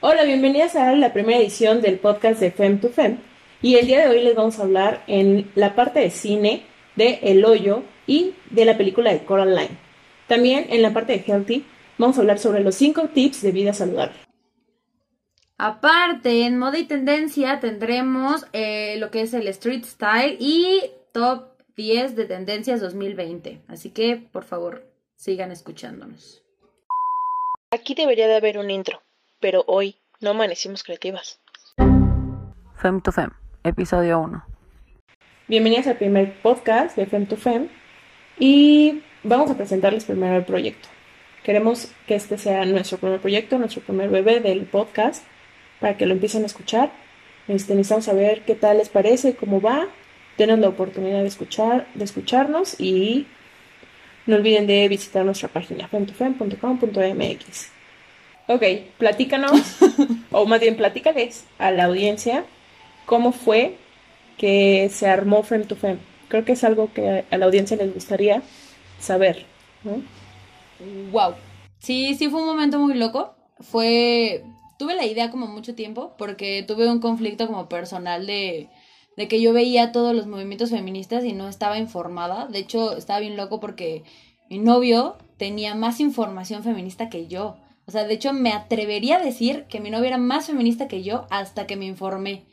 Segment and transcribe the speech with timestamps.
[0.00, 3.18] Hola, bienvenidas a la primera edición del podcast de Fem to Fem.
[3.60, 6.62] Y el día de hoy les vamos a hablar en la parte de cine
[6.94, 9.76] de El Hoyo y de la película de Coraline.
[10.28, 11.66] También en la parte de Healthy
[11.98, 14.14] vamos a hablar sobre los 5 tips de vida saludable.
[15.56, 20.80] Aparte, en moda y tendencia tendremos eh, lo que es el street style y
[21.10, 23.62] top 10 de tendencias 2020.
[23.66, 24.86] Así que, por favor,
[25.16, 26.44] sigan escuchándonos.
[27.72, 29.02] Aquí debería de haber un intro,
[29.40, 31.40] pero hoy no amanecimos creativas.
[32.76, 33.30] Fem to Fem,
[33.64, 34.44] episodio 1.
[35.48, 37.68] Bienvenidas al primer podcast de Fem to Fem
[38.38, 40.88] y vamos a presentarles primero el proyecto.
[41.42, 45.24] Queremos que este sea nuestro primer proyecto, nuestro primer bebé del podcast,
[45.80, 46.90] para que lo empiecen a escuchar.
[47.46, 49.88] Este, necesitamos saber qué tal les parece, cómo va.
[50.36, 53.26] Denos la oportunidad de escuchar, de escucharnos y
[54.26, 57.77] no olviden de visitar nuestra página femtofem.com.mx.
[58.48, 58.62] Ok,
[58.96, 59.52] platícanos,
[60.32, 62.44] o más bien platícales a la audiencia
[63.04, 63.76] cómo fue
[64.36, 65.98] que se armó Fem to Fem.
[66.28, 68.42] Creo que es algo que a la audiencia les gustaría
[69.00, 69.46] saber.
[71.12, 71.34] Wow.
[71.78, 73.34] Sí, sí fue un momento muy loco.
[73.60, 74.44] Fue.
[74.78, 78.68] Tuve la idea como mucho tiempo, porque tuve un conflicto como personal de,
[79.16, 82.46] de que yo veía todos los movimientos feministas y no estaba informada.
[82.46, 84.04] De hecho, estaba bien loco porque
[84.48, 87.56] mi novio tenía más información feminista que yo.
[87.88, 91.02] O sea, de hecho, me atrevería a decir que mi novio era más feminista que
[91.02, 92.44] yo hasta que me informé.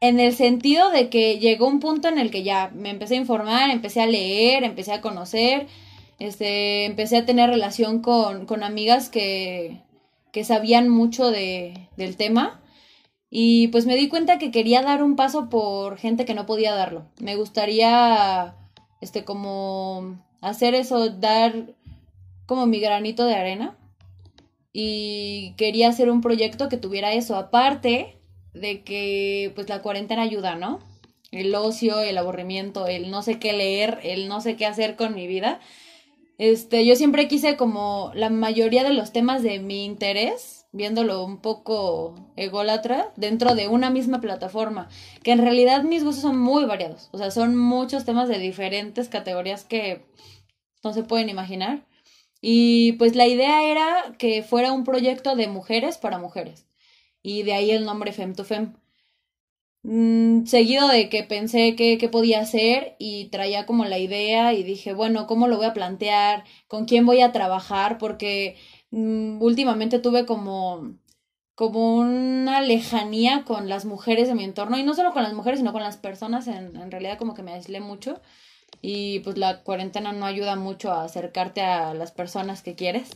[0.00, 3.20] En el sentido de que llegó un punto en el que ya me empecé a
[3.20, 5.68] informar, empecé a leer, empecé a conocer,
[6.18, 9.80] este, empecé a tener relación con, con amigas que,
[10.32, 12.60] que sabían mucho de, del tema.
[13.30, 16.74] Y pues me di cuenta que quería dar un paso por gente que no podía
[16.74, 17.06] darlo.
[17.20, 18.54] Me gustaría,
[19.00, 21.74] este, como hacer eso, dar
[22.44, 23.78] como mi granito de arena.
[24.76, 27.36] Y quería hacer un proyecto que tuviera eso.
[27.36, 28.18] Aparte
[28.54, 30.80] de que, pues la cuarentena ayuda, ¿no?
[31.30, 35.14] El ocio, el aburrimiento, el no sé qué leer, el no sé qué hacer con
[35.14, 35.60] mi vida.
[36.38, 41.38] Este, yo siempre quise como la mayoría de los temas de mi interés, viéndolo un
[41.38, 44.88] poco ególatra, dentro de una misma plataforma,
[45.22, 49.08] que en realidad mis gustos son muy variados, o sea, son muchos temas de diferentes
[49.08, 50.04] categorías que
[50.82, 51.86] no se pueden imaginar.
[52.46, 56.66] Y pues la idea era que fuera un proyecto de mujeres para mujeres,
[57.22, 58.74] y de ahí el nombre Fem to Fem.
[59.82, 64.62] Mm, seguido de que pensé qué que podía hacer y traía como la idea y
[64.62, 66.44] dije, bueno, ¿cómo lo voy a plantear?
[66.68, 67.96] ¿Con quién voy a trabajar?
[67.98, 68.56] Porque
[68.90, 70.98] mm, últimamente tuve como
[71.54, 75.60] como una lejanía con las mujeres de mi entorno y no solo con las mujeres
[75.60, 78.20] sino con las personas en, en realidad como que me aislé mucho
[78.86, 83.10] y pues la cuarentena no ayuda mucho a acercarte a las personas que quieres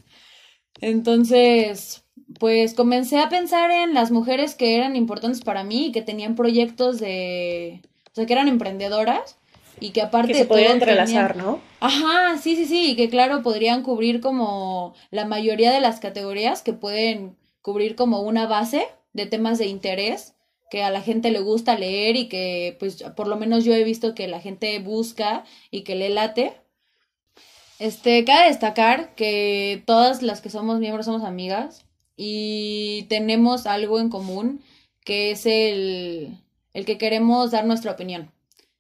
[0.81, 2.05] entonces
[2.39, 6.35] pues comencé a pensar en las mujeres que eran importantes para mí y que tenían
[6.37, 9.39] proyectos de, o sea, que eran emprendedoras
[9.81, 11.61] y que aparte que se podían entrelazar, ¿no?
[11.81, 16.63] Ajá, sí, sí, sí, y que claro, podrían cubrir como la mayoría de las categorías
[16.63, 20.35] que pueden cubrir como una base de temas de interés
[20.71, 23.85] que a la gente le gusta leer y que pues por lo menos yo he
[23.85, 26.53] visto que la gente busca y que le late.
[27.79, 31.87] Este, cabe destacar que todas las que somos miembros somos amigas
[32.17, 34.63] y tenemos algo en común
[35.05, 36.37] que es el,
[36.75, 38.31] el que queremos dar nuestra opinión.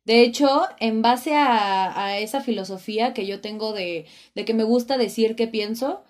[0.04, 4.64] De hecho, en base a, a esa filosofía que yo tengo de, de, que me
[4.64, 6.02] gusta decir qué pienso,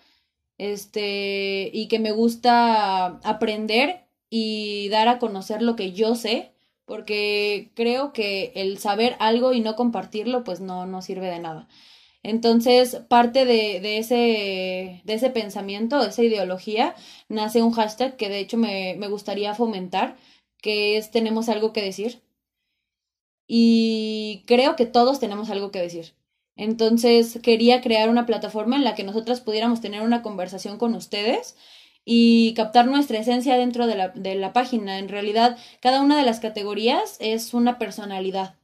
[0.56, 6.52] este, y que me gusta aprender y dar a conocer lo que yo sé,
[6.84, 11.68] porque creo que el saber algo y no compartirlo, pues no, no sirve de nada.
[12.22, 16.94] Entonces, parte de, de, ese, de ese pensamiento, de esa ideología,
[17.28, 20.16] nace un hashtag que de hecho me, me gustaría fomentar,
[20.60, 22.22] que es tenemos algo que decir.
[23.46, 26.14] Y creo que todos tenemos algo que decir.
[26.56, 31.56] Entonces, quería crear una plataforma en la que nosotras pudiéramos tener una conversación con ustedes
[32.10, 34.98] y captar nuestra esencia dentro de la, de la página.
[34.98, 38.54] En realidad, cada una de las categorías es una personalidad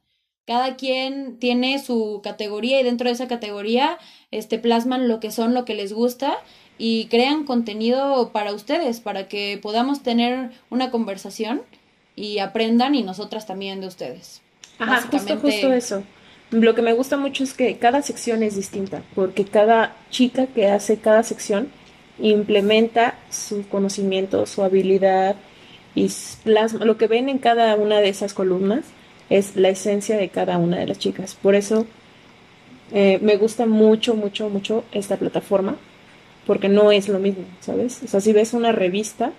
[0.47, 3.97] cada quien tiene su categoría y dentro de esa categoría
[4.31, 6.37] este plasman lo que son, lo que les gusta
[6.77, 11.63] y crean contenido para ustedes, para que podamos tener una conversación
[12.15, 14.41] y aprendan y nosotras también de ustedes.
[14.77, 16.03] Ajá, justo, justo eso.
[16.51, 20.67] Lo que me gusta mucho es que cada sección es distinta, porque cada chica que
[20.67, 21.69] hace cada sección
[22.19, 25.35] implementa su conocimiento, su habilidad
[25.95, 26.09] y
[26.43, 28.85] plasma lo que ven en cada una de esas columnas
[29.29, 31.35] es la esencia de cada una de las chicas.
[31.35, 31.85] Por eso
[32.91, 35.77] eh, me gusta mucho, mucho, mucho esta plataforma.
[36.45, 38.01] porque no es lo mismo, ¿sabes?
[38.03, 39.31] O sea, si ves una revista,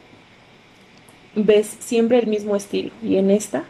[1.36, 3.64] ves siempre el mismo estilo y en esta,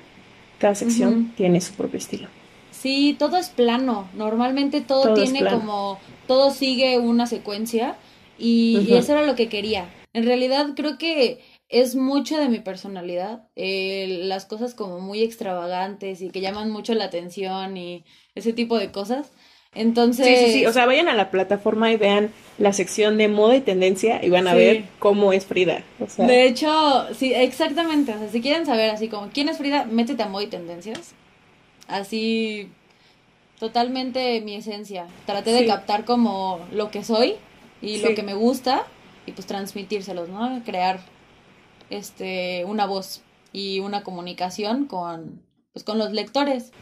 [0.59, 2.29] cada sección tiene su propio estilo.
[2.71, 4.09] Sí, todo es plano.
[4.15, 7.97] Normalmente todo, tiene como, todo sigue una secuencia
[8.39, 9.89] y, eso era lo que quería.
[10.13, 16.23] En realidad creo que es mucho de mi personalidad, eh, las cosas como muy extravagantes
[16.23, 18.05] y que llaman mucho la atención y
[18.35, 19.33] ese tipo de cosas.
[19.75, 20.67] Entonces, Sí, sí, sí.
[20.67, 24.31] O sea, vayan a la plataforma y vean la sección de moda y tendencia y
[24.31, 24.57] van a Sí.
[24.57, 25.83] ver cómo es Frida.
[26.01, 28.15] O sea, de hecho, sí, exactamente.
[28.15, 31.13] O sea, si quieren saber así como quién es Frida, métete a moda y tendencias.
[31.89, 32.69] Así,
[33.59, 35.07] totalmente mi esencia.
[35.27, 37.37] Traté de captar como lo que soy
[37.83, 38.87] y lo que me gusta
[39.27, 40.63] y pues transmitírselos, ¿no?
[40.65, 41.01] Crear
[41.91, 45.41] este una voz y una comunicación con
[45.73, 46.73] pues con los lectores.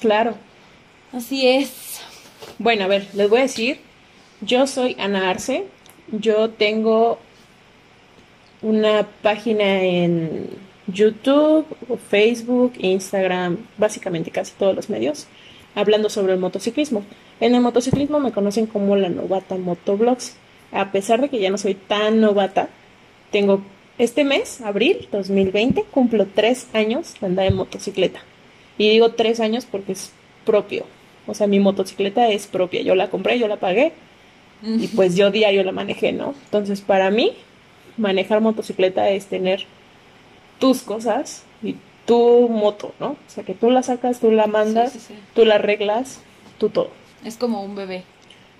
[0.00, 0.34] claro.
[1.12, 2.00] Así es.
[2.58, 3.80] Bueno, a ver, les voy a decir,
[4.40, 5.66] yo soy Ana Arce,
[6.12, 7.18] yo tengo
[8.60, 10.50] una página en
[10.86, 11.66] YouTube,
[12.10, 15.26] Facebook, Instagram, básicamente casi todos los medios,
[15.74, 17.02] hablando sobre el motociclismo.
[17.40, 20.36] En el motociclismo me conocen como la novata Motoblogs.
[20.72, 22.68] A pesar de que ya no soy tan novata,
[23.30, 23.60] tengo
[23.98, 28.20] este mes, abril 2020, cumplo tres años de andar en motocicleta.
[28.78, 30.12] Y digo tres años porque es
[30.44, 30.84] propio.
[31.26, 32.82] O sea, mi motocicleta es propia.
[32.82, 33.92] Yo la compré, yo la pagué
[34.62, 36.34] y pues yo diario la manejé, ¿no?
[36.44, 37.32] Entonces, para mí,
[37.96, 39.64] manejar motocicleta es tener
[40.58, 43.08] tus cosas y tu moto, ¿no?
[43.08, 45.14] O sea, que tú la sacas, tú la mandas, Sí, sí, sí.
[45.34, 46.20] tú la arreglas,
[46.58, 46.90] tú todo.
[47.24, 48.04] Es como un bebé.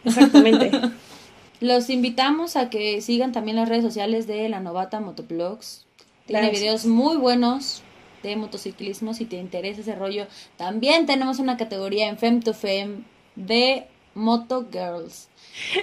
[0.04, 0.70] Exactamente.
[1.60, 5.86] Los invitamos a que sigan también las redes sociales de La Novata Motoblogs.
[6.26, 6.60] Tiene Gracias.
[6.60, 7.82] videos muy buenos
[8.22, 10.26] de motociclismo si te interesa ese rollo.
[10.58, 13.04] También tenemos una categoría en Fem to Fem
[13.36, 15.28] de Moto Girls.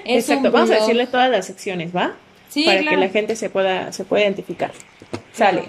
[0.06, 0.52] Es Exacto.
[0.52, 2.14] Vamos a decirle todas las secciones, ¿va?
[2.50, 2.98] Sí, Para claro.
[2.98, 4.72] que la gente se pueda, se pueda identificar.
[5.32, 5.64] Sale.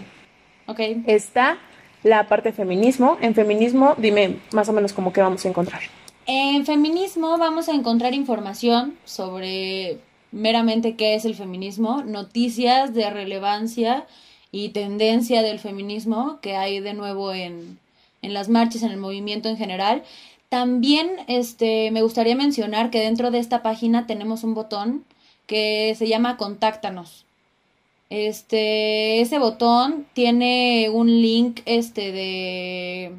[0.67, 0.81] Ok.
[1.07, 1.57] Está
[2.03, 3.17] la parte de feminismo.
[3.23, 5.81] En feminismo, dime más o menos como que vamos a encontrar.
[6.27, 9.99] En feminismo vamos a encontrar información sobre
[10.33, 14.07] meramente qué es el feminismo, noticias de relevancia
[14.51, 17.79] y tendencia del feminismo que hay de nuevo en,
[18.23, 20.03] en las marchas, en el movimiento en general.
[20.49, 25.05] También este, me gustaría mencionar que dentro de esta página tenemos un botón
[25.47, 27.27] que se llama Contáctanos.
[28.09, 33.13] Este, ese botón tiene un link este de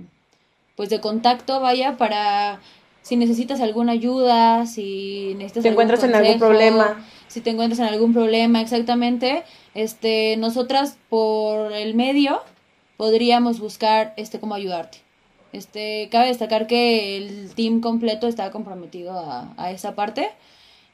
[0.75, 2.59] pues de contacto, vaya, para
[3.05, 7.05] si necesitas alguna ayuda, si necesitas ¿Te algún encuentras en algún problema?
[7.27, 9.43] si te encuentras en algún problema, exactamente,
[9.75, 12.41] este, nosotras por el medio
[12.97, 14.97] podríamos buscar este cómo ayudarte.
[15.53, 20.31] Este, cabe destacar que el team completo está comprometido a, a esa parte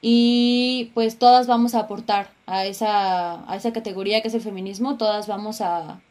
[0.02, 4.98] y pues todas vamos a aportar a esa, a esa categoría que es el feminismo,
[4.98, 6.02] todas vamos a,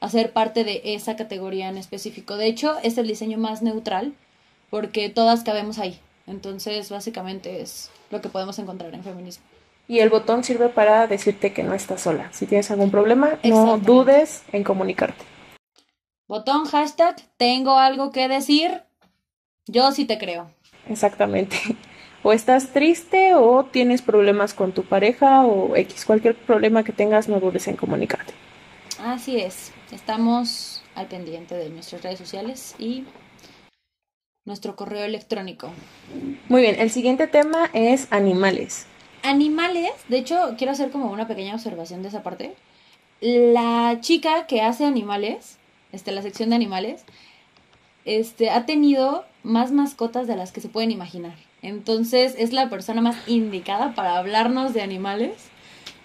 [0.00, 2.38] a ser parte de esa categoría en específico.
[2.38, 4.14] De hecho, es el diseño más neutral
[4.70, 6.00] porque todas cabemos ahí.
[6.26, 9.44] Entonces, básicamente es lo que podemos encontrar en feminismo.
[9.88, 12.32] Y el botón sirve para decirte que no estás sola.
[12.32, 15.24] Si tienes algún problema, no dudes en comunicarte.
[16.28, 18.84] Botón, hashtag, tengo algo que decir.
[19.66, 20.50] Yo sí te creo.
[20.88, 21.56] Exactamente.
[22.22, 27.28] O estás triste o tienes problemas con tu pareja o X, cualquier problema que tengas,
[27.28, 28.34] no dudes en comunicarte.
[29.02, 29.72] Así es.
[29.90, 33.04] Estamos al pendiente de nuestras redes sociales y
[34.44, 35.70] nuestro correo electrónico.
[36.48, 38.86] Muy bien, el siguiente tema es animales.
[39.22, 42.54] Animales, de hecho, quiero hacer como una pequeña observación de esa parte.
[43.20, 45.58] La chica que hace animales,
[45.92, 47.04] este, la sección de animales,
[48.06, 51.34] este, ha tenido más mascotas de las que se pueden imaginar.
[51.60, 55.34] Entonces es la persona más indicada para hablarnos de animales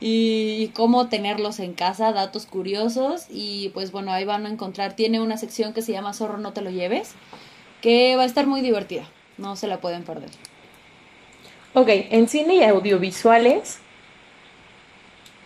[0.02, 4.94] y, y cómo tenerlos en casa, datos curiosos y pues bueno, ahí van a encontrar,
[4.98, 7.16] tiene una sección que se llama Zorro no te lo lleves,
[7.86, 9.06] que va a estar muy divertida,
[9.38, 10.32] no se la pueden perder.
[11.74, 13.80] Ok, en cine y audiovisuales,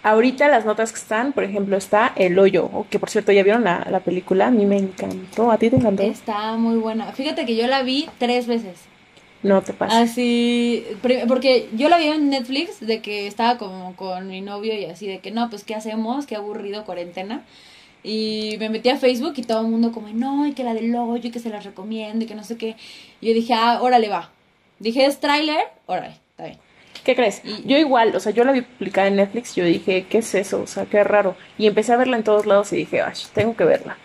[0.03, 3.63] ahorita las notas que están, por ejemplo, está El Hoyo, que por cierto ya vieron
[3.63, 6.03] la, la película, a mí me encantó, ¿a ti te encantó?
[6.03, 7.11] Está muy buena.
[7.13, 8.79] Fíjate que yo la vi tres veces.
[9.41, 10.01] No te pasa.
[10.01, 14.73] Así, pri- porque yo la vi en Netflix de que estaba como con mi novio
[14.73, 17.41] y así de que no, pues qué hacemos, qué aburrido cuarentena.
[18.03, 20.95] Y me metí a Facebook y todo el mundo como, no, y que la del
[20.95, 22.75] hoyo y que se la recomiendo y que no sé qué.
[23.19, 24.31] Y yo dije, ah, órale va.
[24.79, 26.57] Dije, es tráiler, órale, está bien.
[27.03, 27.41] ¿Qué crees?
[27.65, 30.61] Yo igual, o sea, yo la vi publicada en Netflix, yo dije, ¿qué es eso?
[30.61, 31.35] O sea, qué raro.
[31.57, 33.97] Y empecé a verla en todos lados y dije, ay, tengo que verla.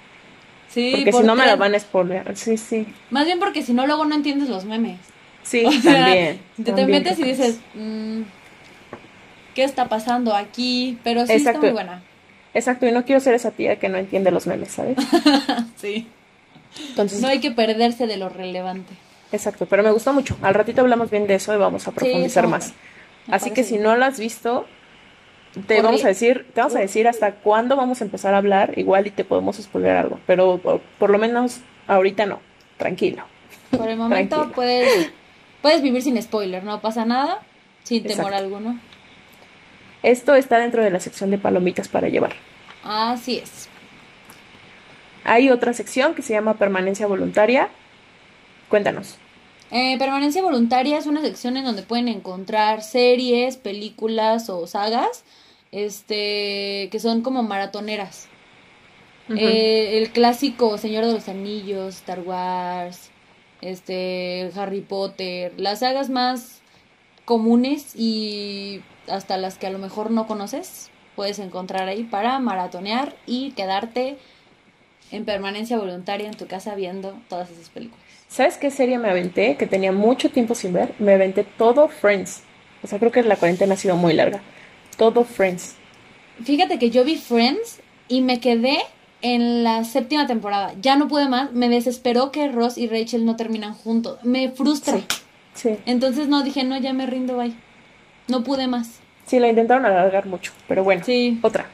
[0.69, 2.37] Sí, Porque por si no me la van a spoilear.
[2.37, 2.87] Sí, sí.
[3.11, 4.99] Más bien porque si no, luego no entiendes los memes.
[5.43, 6.41] Sí, O sea, también.
[6.63, 8.23] Te, te metes y ¿qué dices, mm,
[9.55, 12.03] qué está pasando aquí, pero sí está muy buena.
[12.55, 14.97] Exacto, y no quiero ser esa tía que no entiende los memes, ¿sabes?
[15.77, 16.07] Sí.
[16.89, 18.93] Entonces, No hay que perderse de lo relevante.
[19.33, 20.37] exacto, pero me gustó mucho.
[20.43, 22.73] Al ratito hablamos bien de eso y vamos a profundizar más.
[23.27, 24.67] Me Así que si no lo has visto,
[25.67, 28.77] te vamos a decir, te vamos a decir hasta cuándo vamos a empezar a hablar,
[28.79, 32.41] igual y te podemos spoiler algo, pero por, por lo menos ahorita no,
[32.77, 33.25] tranquilo.
[33.71, 35.11] Por el momento puedes,
[35.63, 37.41] puedes vivir sin spoiler, no pasa nada,
[37.85, 38.37] sin temor Exacto.
[38.37, 38.81] alguno.
[40.05, 42.35] Esto está dentro de la sección de palomitas para llevar.
[42.85, 43.71] Así es.
[45.25, 47.71] Hay otra sección que se llama permanencia voluntaria.
[48.69, 49.17] Cuéntanos.
[49.71, 55.25] Eh, permanencia voluntaria es una sección en donde pueden encontrar series, películas o sagas,
[55.73, 58.29] este, que son como maratoneras.
[59.31, 63.11] Eh, el clásico Señor de los Anillos, Star Wars,
[63.63, 66.61] este, Harry Potter, las sagas más
[67.25, 73.15] comunes y hasta las que a lo mejor no conoces, puedes encontrar ahí para maratonear
[73.27, 74.19] y quedarte
[75.11, 78.05] en permanencia voluntaria en tu casa viendo todas esas películas.
[78.29, 79.57] ¿Sabes qué serie me aventé?
[79.57, 80.95] Que tenía mucho tiempo sin ver.
[80.99, 82.43] Me aventé todo Friends.
[82.83, 84.41] O sea, creo que la cuarentena ha sido muy larga.
[84.97, 85.77] Todo Friends.
[86.43, 88.79] Fíjate que yo vi Friends y me quedé
[89.23, 90.75] en la séptima temporada.
[90.81, 91.53] Ya no pude más.
[91.53, 94.19] Me desesperó que Ross y Rachel no terminan juntos.
[94.25, 94.99] Me frustra.
[94.99, 95.05] Sí.
[95.55, 95.77] Sí.
[95.87, 97.55] Entonces no dije, no, ya me rindo, bye.
[98.29, 99.01] No pude más.
[99.27, 100.53] Sí, la intentaron alargar mucho.
[100.69, 101.03] Pero bueno.
[101.05, 101.39] Sí.
[101.43, 101.67] Otra.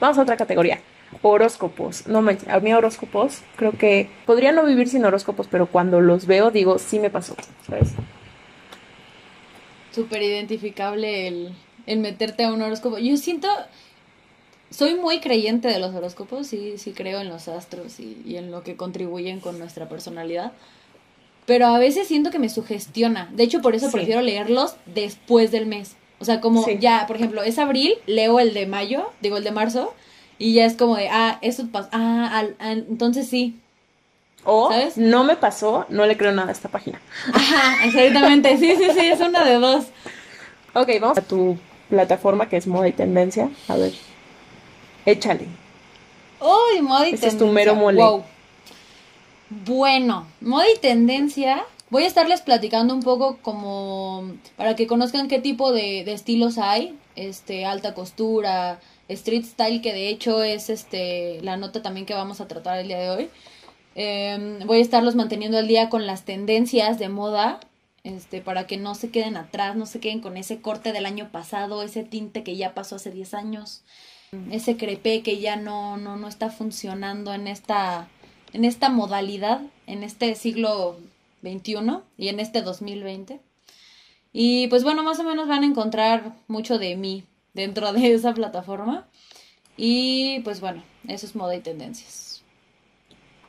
[0.00, 0.80] Vamos a otra categoría.
[1.22, 2.06] Horóscopos.
[2.06, 6.26] No manches, a mí horóscopos, creo que podría no vivir sin horóscopos, pero cuando los
[6.26, 7.34] veo digo, sí me pasó,
[7.66, 7.92] ¿sabes?
[9.90, 11.54] Súper identificable el,
[11.86, 12.98] el meterte a un horóscopo.
[12.98, 13.48] Yo siento,
[14.68, 18.50] soy muy creyente de los horóscopos, sí, sí creo en los astros y, y en
[18.50, 20.52] lo que contribuyen con nuestra personalidad.
[21.48, 23.28] Pero a veces siento que me sugestiona.
[23.32, 23.92] De hecho, por eso Sí.
[23.94, 25.96] prefiero leerlos después del mes.
[26.20, 26.76] O sea, como Sí.
[26.78, 29.94] ya, por ejemplo, es abril, leo el de mayo, digo el de marzo,
[30.38, 33.58] y ya es como de, ah, eso pasa, ah, al- ah, entonces sí.
[34.44, 34.96] O ¿Sabes?
[34.98, 37.00] no me pasó, no le creo nada a esta página.
[37.32, 39.86] Ajá, exactamente, sí, sí, sí, es una de dos.
[40.74, 41.56] Ok, vamos a tu
[41.88, 43.48] plataforma que es moda y tendencia.
[43.68, 43.92] A ver,
[45.06, 45.46] échale.
[46.40, 47.38] Uy, moda y Ese es tendencia.
[47.46, 48.00] tu mero mole.
[48.02, 48.24] Wow.
[49.50, 51.64] Bueno, moda y tendencia.
[51.90, 56.98] Voy a estarles platicando un poco como para que conozcan qué tipo de, estilos hay.
[57.16, 62.40] Este, alta costura, street style, que de hecho es este la nota también que vamos
[62.40, 63.30] a tratar el día de hoy.
[63.94, 67.60] Em, voy a estarlos manteniendo al día con las tendencias de moda.
[68.04, 71.30] Este, para que no se queden atrás, no se queden con ese corte del año
[71.32, 73.82] pasado, ese tinte que ya pasó hace 10 años
[74.50, 78.08] ese crepé que ya no, no, no está funcionando en esta,
[78.52, 80.96] en esta modalidad, en este siglo
[81.42, 81.76] XXI
[82.16, 83.40] y en este 2020.
[84.32, 87.24] Y pues bueno, más o menos van a encontrar mucho de mí
[87.54, 89.06] dentro de esa plataforma.
[89.76, 92.42] Y pues bueno, eso es moda y tendencias.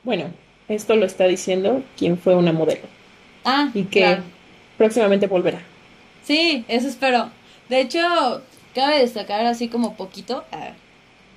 [0.03, 0.25] Bueno,
[0.67, 2.87] esto lo está diciendo quien fue una modelo
[3.43, 4.23] Ah, y que claro.
[4.77, 5.61] próximamente volverá.
[6.23, 7.31] Sí, eso espero.
[7.69, 7.99] De hecho,
[8.75, 10.73] cabe destacar así como poquito ah,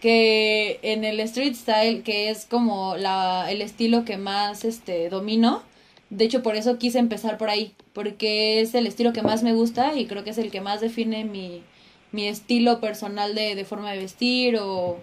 [0.02, 5.62] que en el street style, que es como la, el estilo que más este domino,
[6.10, 9.54] de hecho por eso quise empezar por ahí, porque es el estilo que más me
[9.54, 11.62] gusta y creo que es el que más define mi,
[12.10, 14.98] mi estilo personal de, de forma de vestir o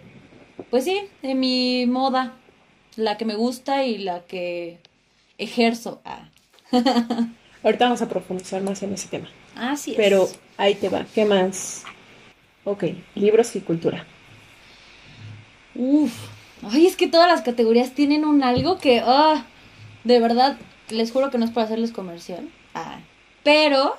[0.69, 2.33] pues sí, de mi moda,
[2.97, 4.79] la que me gusta y la que
[5.37, 6.01] ejerzo.
[6.03, 6.27] Ah,
[7.63, 9.29] Ahorita vamos a profundizar más en ese tema.
[9.55, 9.97] así es.
[9.97, 10.27] Pero
[10.57, 11.05] ahí te va.
[11.15, 11.85] ¿Qué más?
[12.65, 12.83] Ok,
[13.15, 14.05] libros y cultura.
[15.81, 16.11] Uf,
[16.61, 19.45] ay, es que todas las categorías tienen un algo que, ah,
[20.03, 20.57] de verdad,
[20.89, 22.49] les juro que no es para hacerles comercial.
[22.73, 22.99] Ah,
[23.43, 23.95] pero,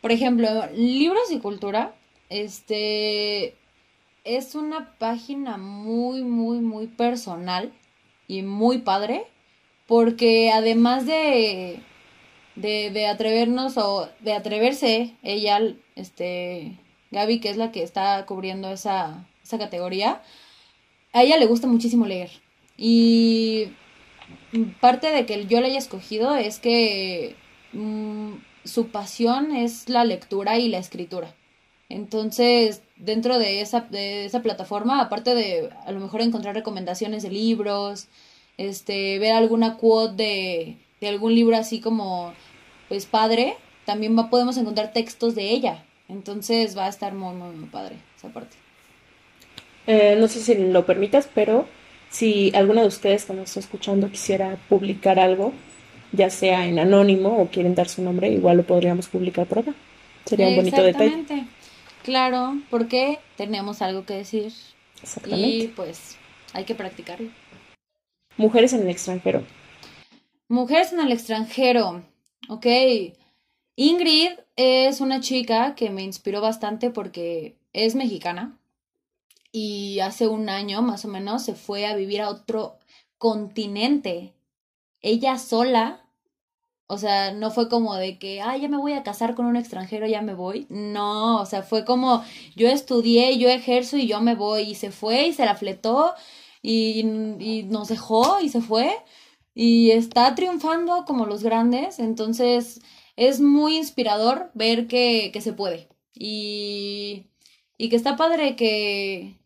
[0.00, 1.94] por ejemplo, libros y cultura,
[2.30, 3.54] este,
[4.24, 7.72] es una página muy, muy, muy personal
[8.26, 9.24] y muy padre,
[9.86, 11.78] porque además de,
[12.56, 15.60] de, de atrevernos o de atreverse ella,
[15.94, 16.76] este,
[17.12, 20.22] Gaby, que es la que está cubriendo esa, esa categoría,
[21.12, 22.30] a ella le gusta muchísimo leer.
[22.76, 23.68] Y
[24.80, 27.36] parte de que yo la haya escogido es que
[27.72, 31.34] mm, su pasión es la lectura y la escritura.
[31.88, 37.30] Entonces, dentro de esa, de esa plataforma, aparte de a lo mejor encontrar recomendaciones de
[37.30, 38.08] libros,
[38.56, 42.32] este, ver alguna quote de, algún libro así como,
[42.88, 45.84] pues padre, también va, podemos encontrar textos de ella.
[46.08, 48.61] Entonces va a estar muy, muy, muy padre esa parte.
[49.86, 51.66] Eh, no sé si lo permitas, pero
[52.10, 55.52] si alguna de ustedes que nos está escuchando quisiera publicar algo,
[56.12, 59.74] ya sea en anónimo o quieren dar su nombre, igual lo podríamos publicar por acá.
[60.24, 61.06] Sería un bonito detalle.
[61.06, 61.46] Exactamente.
[62.04, 64.52] Claro, porque tenemos algo que decir.
[65.02, 65.48] Exactamente.
[65.48, 66.16] Y pues
[66.52, 67.30] hay que practicarlo.
[68.36, 69.42] Mujeres en el extranjero.
[70.48, 72.02] Mujeres en el extranjero.
[72.48, 72.66] Ok.
[73.76, 78.58] Ingrid es una chica que me inspiró bastante porque es mexicana
[79.52, 82.78] y hace un año más o menos se fue a vivir a otro
[83.18, 84.34] continente.
[85.02, 86.00] Ella sola.
[86.88, 89.56] O sea, no fue como de que, ah, ya me voy a casar con un
[89.56, 90.66] extranjero, ya me voy.
[90.70, 92.24] No, o sea, fue como,
[92.56, 94.62] yo estudié, yo ejerzo y yo me voy.
[94.62, 96.14] Y se fue y se la fletó
[96.62, 97.00] y,
[97.40, 98.92] y nos dejó y se fue.
[99.54, 101.98] Y está triunfando como los grandes.
[101.98, 102.80] Entonces,
[103.16, 105.88] es muy inspirador ver que, que se puede.
[106.14, 107.26] Y,
[107.78, 109.38] y que está padre que,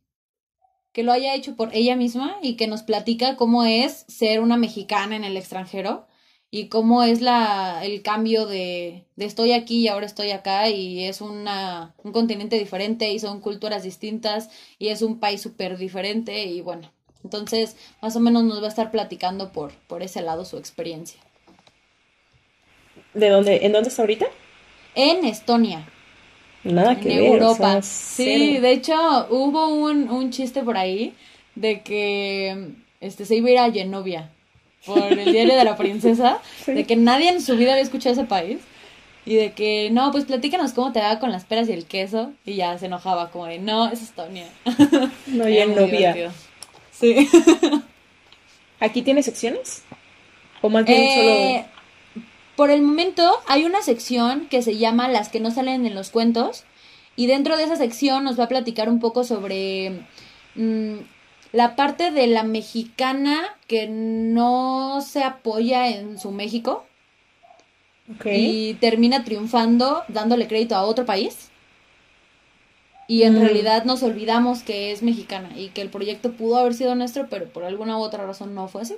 [0.97, 4.57] que lo haya hecho por ella misma y que nos platica cómo es ser una
[4.57, 6.07] mexicana en el extranjero
[6.51, 11.05] y cómo es la, el cambio de, de estoy aquí y ahora estoy acá y
[11.05, 14.49] es una, un continente diferente y son culturas distintas
[14.79, 16.91] y es un país súper diferente y bueno,
[17.23, 21.21] entonces más o menos nos va a estar platicando por, por ese lado su experiencia.
[23.13, 24.25] ¿De dónde, ¿En dónde está ahorita?
[24.95, 25.87] En Estonia.
[26.73, 27.31] Nada que en ver.
[27.31, 27.73] o Europa.
[27.73, 28.63] sea, sí, cero.
[28.63, 31.15] de hecho hubo un, un chiste por ahí
[31.55, 32.69] de que
[33.01, 34.31] este se iba a ir a Genovia
[34.85, 36.73] por el diario de la princesa, Sí.
[36.73, 38.59] de que nadie en su vida había escuchado ese país
[39.25, 42.33] y de que no, pues platícanos cómo te va con las peras y el queso
[42.45, 44.47] y ya se enojaba como de no, es Estonia.
[45.27, 45.67] No, ya.
[46.93, 47.29] Sí.
[48.81, 49.83] ¿Aquí tiene secciones?
[50.63, 51.67] ¿O más bien Eh,
[52.57, 56.11] Por el momento hay una sección que se llama Las que no salen en los
[56.11, 56.65] cuentos
[57.15, 60.07] y dentro de esa sección nos va a platicar un poco sobre
[60.55, 60.97] mm,
[61.53, 66.85] la parte de la mexicana que no se apoya en su México
[68.39, 71.51] y termina triunfando dándole crédito a otro país.
[73.09, 73.41] Y en Mm.
[73.41, 77.49] realidad nos olvidamos que es mexicana y que el proyecto pudo haber sido nuestro, pero
[77.49, 78.97] por alguna u otra razón no fue así.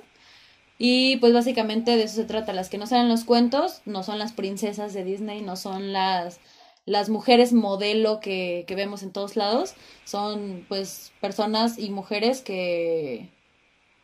[0.81, 2.53] Y pues básicamente de eso se trata.
[2.53, 5.91] Las que no salen en los cuentos no son las princesas de Disney, no son
[5.91, 6.39] las,
[6.85, 9.73] las mujeres modelo que, que vemos en todos lados.
[10.05, 13.27] Son pues personas y mujeres que,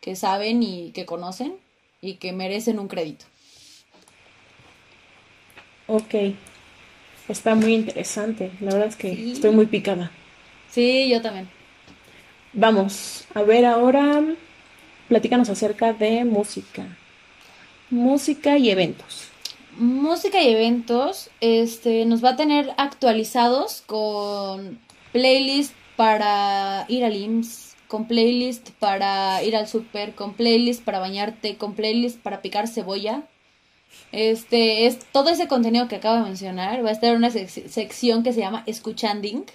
[0.02, 1.56] que saben y que conocen
[2.02, 3.26] y que merecen un crédito.
[5.88, 6.14] Ok.
[7.30, 8.52] Está muy interesante.
[8.60, 9.32] La verdad es que Sí.
[9.32, 10.12] estoy muy picada.
[10.70, 11.50] Sí, yo también.
[12.54, 14.24] Vamos, a ver ahora,
[15.08, 16.98] platícanos acerca de música.
[17.90, 19.30] Música y eventos.
[19.78, 24.80] Música y eventos, este, nos va a tener actualizados con
[25.12, 31.58] playlist para ir al IMSS, con playlist para ir al super, con playlist para bañarte,
[31.58, 33.24] con playlist para picar cebolla.
[34.12, 36.84] Este, es todo ese contenido que acabo de mencionar.
[36.84, 39.46] Va a estar en una sec- sección que se llama Escuchanding.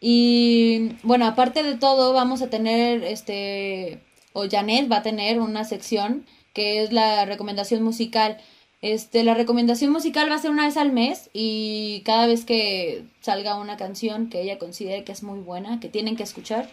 [0.00, 4.02] Y bueno, aparte de todo, vamos a tener, este,
[4.34, 8.36] o Janet va a tener una sección que es la recomendación musical.
[8.82, 13.04] Este, la recomendación musical va a ser una vez al mes y cada vez que
[13.20, 16.68] salga una canción que ella considere que es muy buena, que tienen que escuchar,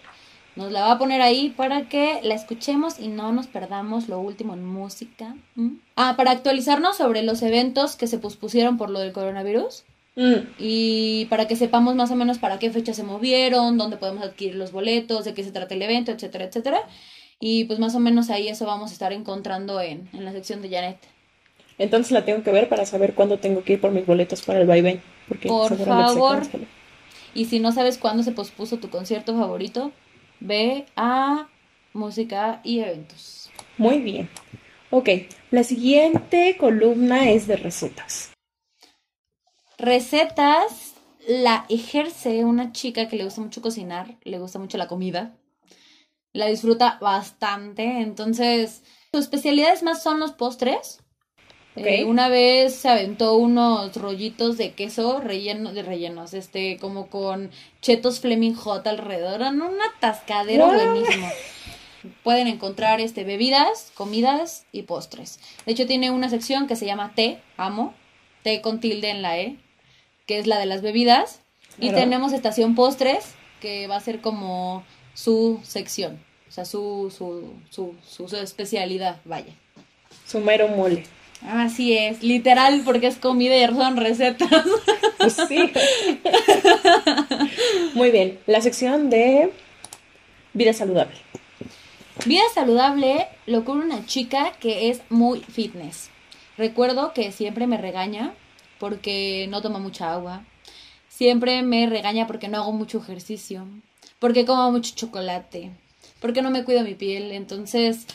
[0.58, 4.20] nos la va a poner ahí para que la escuchemos y no nos perdamos lo
[4.20, 5.38] último en música.
[5.56, 5.76] ¿Mm?
[5.96, 11.26] Ah, para actualizarnos sobre los eventos que se pospusieron por lo del coronavirus Mm, y
[11.26, 14.72] para que sepamos más o menos para qué fecha se movieron, dónde podemos adquirir los
[14.72, 16.82] boletos, de qué se trata el evento, etcétera, etcétera.
[17.42, 20.62] Y pues más o menos ahí eso vamos a estar encontrando en, en la sección
[20.62, 21.00] de Janet.
[21.78, 24.62] Entonces la tengo que ver para saber cuándo tengo que ir por mis boletos para
[24.62, 25.02] el vaivén.
[25.28, 26.44] Porque Por se favor.
[27.34, 29.92] Y si no sabes cuándo se pospuso tu concierto favorito,
[30.40, 31.48] ve a
[31.94, 33.50] música y eventos.
[33.78, 34.30] Muy bien.
[34.92, 35.10] Ok,
[35.50, 38.32] la siguiente columna es de recetas.
[39.80, 40.94] Recetas
[41.28, 45.34] la ejerce una chica que le gusta mucho cocinar, le gusta mucho la comida,
[46.34, 51.00] la disfruta bastante, entonces sus especialidades más son los postres.
[51.76, 57.50] Eh, una vez se aventó unos rollitos de queso relleno, de rellenos, este, como con
[57.82, 60.76] chetos Fleming Hot alrededor, eran un atascadero What?
[60.76, 61.30] buenísimo.
[62.24, 65.40] Pueden encontrar este bebidas, comidas y postres.
[65.66, 67.94] De hecho tiene una sección que se llama té, amo,
[68.44, 69.58] té con tilde en la e,
[70.26, 71.42] que es la de las bebidas,
[71.80, 77.54] y tenemos estación postres, que va a ser como su sección, o sea, su su
[77.70, 77.96] su,
[78.28, 79.54] su, especialidad, vaya.
[80.28, 81.04] Su mero mole.
[81.48, 84.66] Así es, literal, porque es comida y son recetas.
[85.18, 85.72] Pues sí.
[87.94, 89.52] Muy bien, la sección de
[90.54, 91.16] vida saludable.
[92.26, 96.10] Vida saludable lo cubre una chica que es muy fitness.
[96.58, 98.34] Recuerdo que siempre me regaña
[98.80, 100.44] porque no toma mucha agua.
[101.08, 103.68] siempre me regaña porque no hago mucho ejercicio,
[104.22, 105.72] porque como mucho chocolate,
[106.22, 107.32] porque no me cuido mi piel.
[107.32, 108.06] Entonces,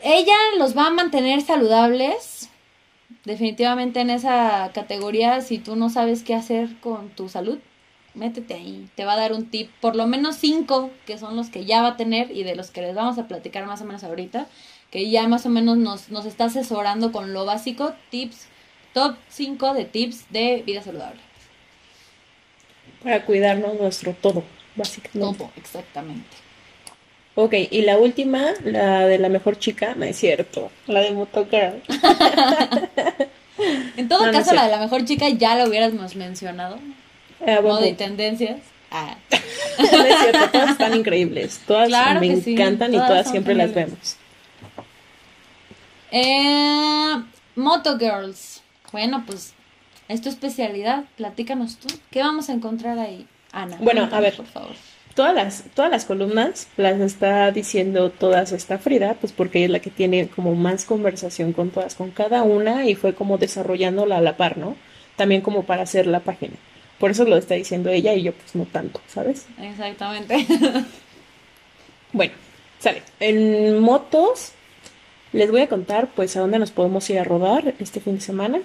[0.00, 2.48] ella los va a mantener saludables.
[3.24, 7.58] Definitivamente en esa categoría, si tú no sabes qué hacer con tu salud,
[8.14, 8.88] métete ahí.
[8.94, 11.82] Te va a dar un tip, por lo menos cinco, que son los que ya
[11.82, 14.46] va a tener y de los que les vamos a platicar más o menos ahorita,
[14.92, 18.46] que ya más o menos nos, nos está asesorando con lo básico, tips,
[18.94, 21.31] top 5 de tips de vida saludable.
[23.02, 24.44] Para cuidarnos nuestro todo,
[24.76, 25.38] básicamente.
[25.38, 26.36] Todo, exactamente.
[27.34, 31.82] Ok, y la última, la de la mejor chica, no es cierto, la de Motogirl.
[33.96, 36.78] en todo No, no es caso, la de la mejor chica ya lo hubiéramos mencionado.
[37.40, 38.04] Buen Moda y punto.
[38.04, 38.60] tendencias.
[38.90, 39.16] Ah.
[39.78, 41.58] No es cierto, todas están increíbles.
[41.66, 44.16] Todas Claro me sí, encantan y todas siempre las vemos.
[46.10, 47.14] Eh,
[47.56, 48.62] Moto Girls.
[48.92, 49.54] Bueno, pues
[50.12, 51.04] es tu especialidad.
[51.16, 51.88] Platícanos tú.
[52.10, 53.76] ¿Qué vamos a encontrar ahí, Ana?
[53.80, 54.36] Bueno, a ver.
[54.36, 54.72] Por favor.
[55.14, 59.72] Todas las, todas las columnas las está diciendo todas esta Frida, pues porque ella es
[59.72, 64.16] la que tiene como más conversación con todas, con cada una y fue como desarrollándola
[64.16, 64.74] a la par, ¿no?
[65.16, 66.54] También como para hacer la página.
[66.98, 69.46] Por eso lo está diciendo ella y yo pues no tanto, ¿sabes?
[69.60, 70.46] Exactamente.
[72.12, 72.34] Bueno,
[72.78, 73.02] sale.
[73.20, 74.52] En motos
[75.32, 78.20] les voy a contar pues a dónde nos podemos ir a rodar este fin de
[78.20, 78.60] semana.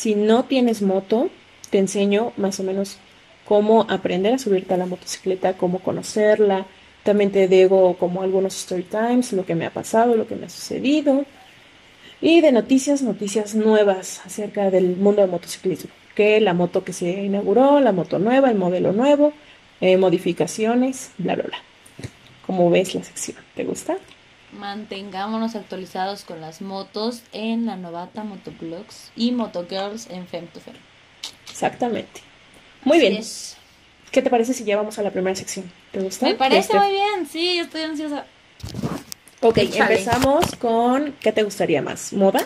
[0.00, 1.28] Si no tienes moto,
[1.68, 2.96] te enseño más o menos
[3.44, 6.64] cómo aprender a subirte a la motocicleta, cómo conocerla.
[7.02, 10.46] También te digo como algunos story times, lo que me ha pasado, lo que me
[10.46, 11.26] ha sucedido.
[12.22, 15.90] Y de noticias, noticias nuevas acerca del mundo del motociclismo.
[16.14, 19.34] Que la moto que se inauguró, la moto nueva, el modelo nuevo,
[19.82, 21.58] eh, modificaciones, bla, bla, bla.
[22.46, 23.36] ¿Cómo ves la sección?
[23.54, 23.98] ¿Te gusta?
[24.52, 30.74] Mantengámonos actualizados con las motos en la Novata Motoblogs y Motogirls en Fem to Fem.
[31.50, 32.20] Exactamente.
[32.84, 33.20] Muy Así bien.
[33.20, 33.56] es.
[34.10, 35.70] ¿Qué te parece si ya vamos a la primera sección?
[35.92, 36.26] ¿Te gusta?
[36.26, 37.26] Me parece Este- muy bien.
[37.30, 38.26] Sí, estoy ansiosa.
[39.40, 39.94] Ok, Échale.
[39.94, 42.12] empezamos con ¿qué te gustaría más?
[42.12, 42.40] ¿Moda?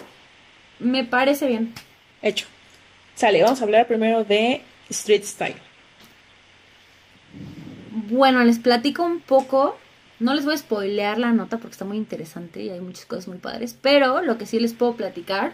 [0.79, 1.73] Me parece bien.
[2.21, 2.47] Hecho.
[3.15, 5.57] Sale, vamos a hablar primero de street style.
[8.11, 9.79] Bueno, les platico un poco.
[10.25, 13.29] No les voy a spoilear la nota porque está muy interesante y hay muchas cosas
[13.29, 13.77] muy padres.
[13.83, 15.53] Pero lo que sí les puedo platicar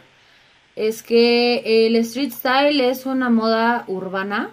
[0.77, 4.53] es que el street style es una moda urbana.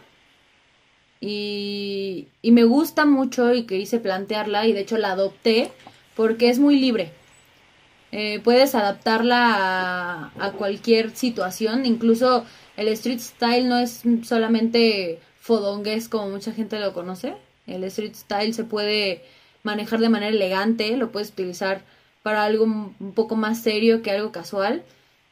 [1.21, 5.69] Y, y me gusta mucho y que hice plantearla y de hecho la adopté
[6.15, 7.11] porque es muy libre.
[8.11, 12.43] Eh, puedes adaptarla a, a cualquier situación, incluso
[12.75, 17.35] el street style no es solamente fodongués como mucha gente lo conoce.
[17.67, 19.23] El street style se puede
[19.67, 21.83] manejar de manera elegante, lo puedes utilizar
[22.23, 24.83] para algo un poco más serio que algo casual.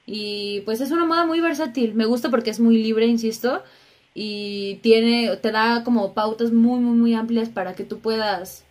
[0.06, 1.96] Y pues es una moda muy versátil.
[1.96, 3.64] Me gusta porque es muy libre, insisto.
[4.14, 8.64] Y tiene, te da como pautas muy, muy, muy amplias para que tú puedas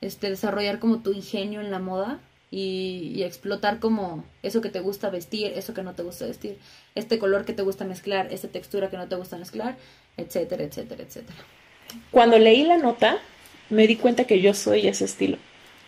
[0.00, 4.80] este, desarrollar como tu ingenio en la moda y, y explotar como eso que te
[4.80, 6.58] gusta vestir, eso que no te gusta vestir,
[6.94, 9.76] este color que te gusta mezclar, esta textura que no te gusta mezclar,
[10.16, 11.38] etcétera, etcétera, etcétera.
[12.10, 13.18] Cuando leí la nota,
[13.72, 15.38] me di cuenta que yo soy ese estilo.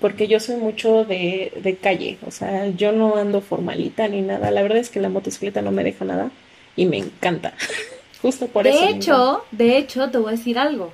[0.00, 2.18] Porque yo soy mucho de, de calle.
[2.26, 4.50] O sea, yo no ando formalita ni nada.
[4.50, 6.30] La verdad es que la motocicleta no me deja nada.
[6.76, 7.54] Y me encanta.
[8.22, 8.80] Justo por eso.
[8.80, 10.92] de hecho, de hecho, te voy a decir algo.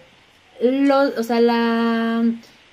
[0.60, 2.24] Lo- o sea, la,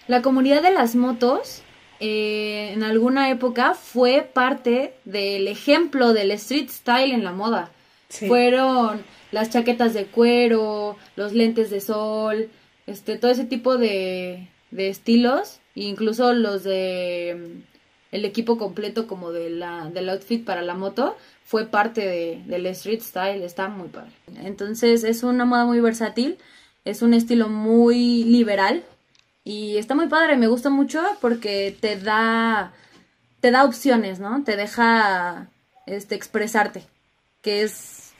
[0.08, 1.62] la comunidad de las motos
[1.99, 7.71] eh, en alguna época fue parte del ejemplo del street style en la moda.
[8.10, 8.27] Sí.
[8.27, 9.01] Fueron
[9.32, 12.49] las chaquetas de cuero, los lentes de sol,
[12.88, 19.32] este, todo ese tipo de, de estilos, incluso los de mm, el equipo completo como
[19.32, 23.89] de la, del outfit para la moto, fue parte de, del street style, está muy
[23.89, 24.12] padre.
[24.43, 26.38] Entonces es una moda muy versátil,
[26.86, 28.84] es un estilo muy liberal
[29.43, 32.73] y está muy padre, me gusta mucho porque te da,
[33.41, 34.43] te da opciones, ¿no?
[34.43, 35.50] Te deja
[35.86, 36.84] este, expresarte,
[37.41, 38.12] que es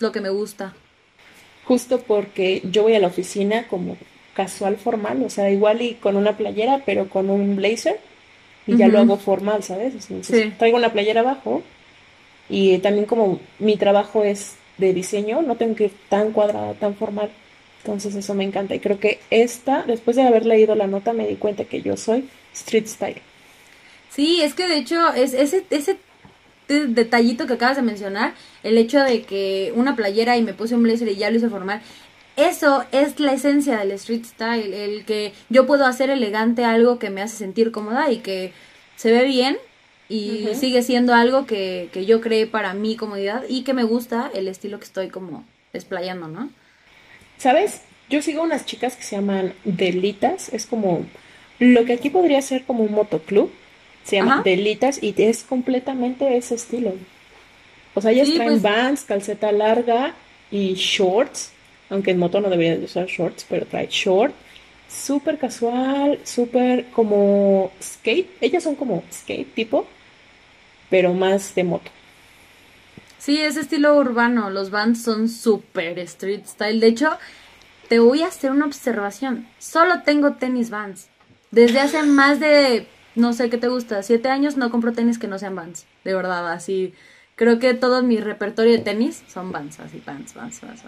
[0.00, 0.74] lo que me gusta.
[1.68, 3.96] Justo porque yo voy a la oficina como
[4.34, 8.00] casual formal, o sea, igual y con una playera, pero con un blazer
[8.66, 9.92] y ya lo hago formal, ¿sabes?
[9.94, 10.52] Entonces, Sí.
[10.58, 11.62] traigo una playera abajo
[12.48, 16.94] y también como mi trabajo es de diseño, no tengo que ir tan cuadrada, tan
[16.94, 17.30] formal.
[17.82, 21.26] Entonces eso me encanta y creo que esta, después de haber leído la nota, me
[21.26, 23.22] di cuenta que yo soy street style.
[24.10, 25.96] Sí, es que de hecho es ese, ese
[26.68, 30.82] detallito que acabas de mencionar, el hecho de que una playera y me puse un
[30.82, 31.80] blazer y ya lo hice formal,
[32.36, 37.10] eso es la esencia del street style, el que yo puedo hacer elegante algo que
[37.10, 38.52] me hace sentir cómoda y que
[38.96, 39.58] se ve bien
[40.08, 44.30] y sigue siendo algo que, que yo creé para mi comodidad y que me gusta
[44.34, 46.50] el estilo que estoy como desplayando, ¿no?
[47.38, 47.82] ¿Sabes?
[48.08, 50.48] Yo sigo unas chicas que se llaman Delitas.
[50.52, 51.04] Es como
[51.58, 53.50] lo que aquí podría ser como un motoclub.
[54.08, 54.42] Se llama Ajá.
[54.42, 56.94] Delitas y es completamente ese estilo.
[57.94, 60.14] O sea, ellas Sí, traen pues- vans, calceta larga
[60.50, 61.52] y shorts.
[61.90, 64.34] Aunque en moto no debería de usar shorts, pero trae short.
[64.88, 68.30] Súper casual, súper como skate.
[68.40, 69.86] Ellas son como skate tipo,
[70.88, 71.90] pero más de moto.
[73.18, 74.48] Sí, es estilo urbano.
[74.48, 76.80] Los Vans son súper street style.
[76.80, 77.10] De hecho,
[77.88, 79.46] te voy a hacer una observación.
[79.58, 81.08] Solo tengo tenis Vans.
[81.50, 82.86] Desde hace más de,
[83.18, 85.86] no sé qué te gusta, siete años no compro tenis que no sean Vans.
[86.04, 86.94] De verdad, así.
[87.36, 89.78] Creo que todo mi repertorio de tenis son Vans.
[89.80, 90.82] Así, Vans, Vans, Vans.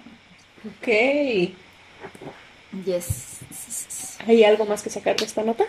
[0.67, 1.53] Ok.
[2.85, 4.19] Yes.
[4.27, 5.65] ¿Hay algo más que sacar de esta nota?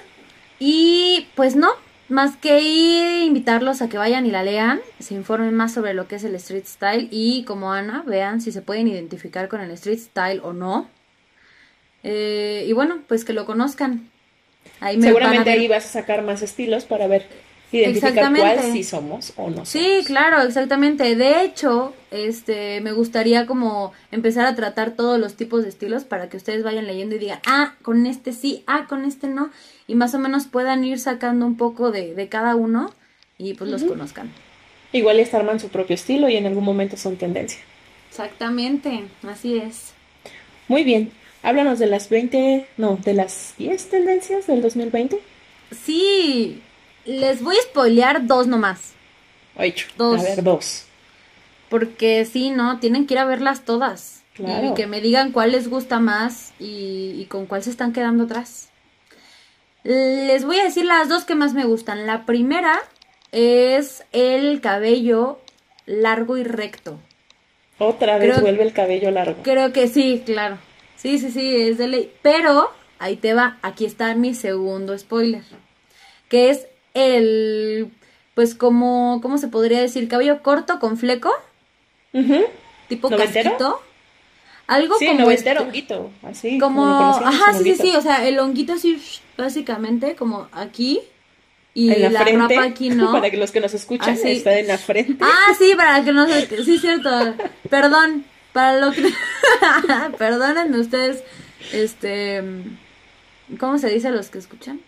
[0.60, 1.70] Y pues no,
[2.10, 6.08] más que ir, invitarlos a que vayan y la lean, se informen más sobre lo
[6.08, 9.72] que es el street style y como Ana, vean si se pueden identificar con el
[9.72, 10.90] street style o no.
[12.04, 14.11] Eh, y bueno, pues que lo conozcan.
[14.80, 17.28] Ahí me van a Seguramente ahí vas a sacar más estilos para ver,
[17.72, 20.06] identificar cuál sí somos o no Sí, somos.
[20.08, 21.16] claro, exactamente.
[21.16, 26.30] De hecho, este, me gustaría como empezar a tratar todos los tipos de estilos para
[26.30, 29.52] que ustedes vayan leyendo y digan, ah, con este sí, ah, con este no,
[29.88, 32.92] y más o menos puedan ir sacando un poco de, de cada uno
[33.38, 34.32] y pues los conozcan.
[34.94, 37.60] Igual y hasta arman su propio estilo y en algún momento son tendencia.
[38.10, 39.94] Exactamente, así es.
[40.68, 41.12] Muy bien.
[41.44, 45.20] Háblanos de las 20, no, de las 10 tendencias del 2020.
[45.86, 46.62] Sí,
[47.06, 48.94] les voy a spoilear dos nomás,
[49.58, 49.88] Ocho.
[49.98, 50.20] Dos.
[50.22, 50.86] A ver, dos.
[51.70, 52.80] porque sí, ¿no?
[52.80, 54.24] Tienen que ir a verlas todas.
[54.34, 54.70] Claro.
[54.70, 58.24] Y que me digan cuál les gusta más y, y con cuál se están quedando
[58.26, 58.70] atrás.
[59.84, 62.06] Les voy a decir las dos que más me gustan.
[62.08, 62.80] La primera
[63.32, 65.40] es el cabello
[65.86, 67.00] largo y recto.
[67.80, 69.42] Otra vez Creo- vuelve el cabello largo.
[69.44, 70.58] Creo que sí, claro.
[71.02, 72.12] Sí, sí, sí, es de ley.
[72.22, 75.44] Pero, ahí te va, aquí está mi segundo spoiler.
[76.30, 77.92] Que es el,
[78.36, 80.08] pues como, ¿cómo se podría decir?
[80.08, 81.32] Cabello corto con fleco,
[82.14, 82.46] Ujú.
[82.88, 83.52] tipo ¿Noventero?
[83.52, 83.82] casquito.
[84.68, 86.58] Algo Sí, como noventero, este- honguito, así.
[86.60, 89.02] como, ajá, sí, sí, sí, o sea, el honguito así,
[89.38, 91.02] básicamente, como aquí,
[91.74, 93.12] y En la, la, frente, rapa aquí, ¿no?
[93.12, 94.30] para que los que nos escuchan, Así.
[94.32, 95.18] está en la frente.
[95.26, 96.64] Ah, sí, para que no se...
[96.64, 97.10] Sí, cierto.
[97.70, 99.04] Perdón, para lo que...
[100.18, 101.24] Perdónenme ustedes,
[101.74, 102.44] este...
[103.60, 104.80] ¿Cómo se dice a los que escuchan?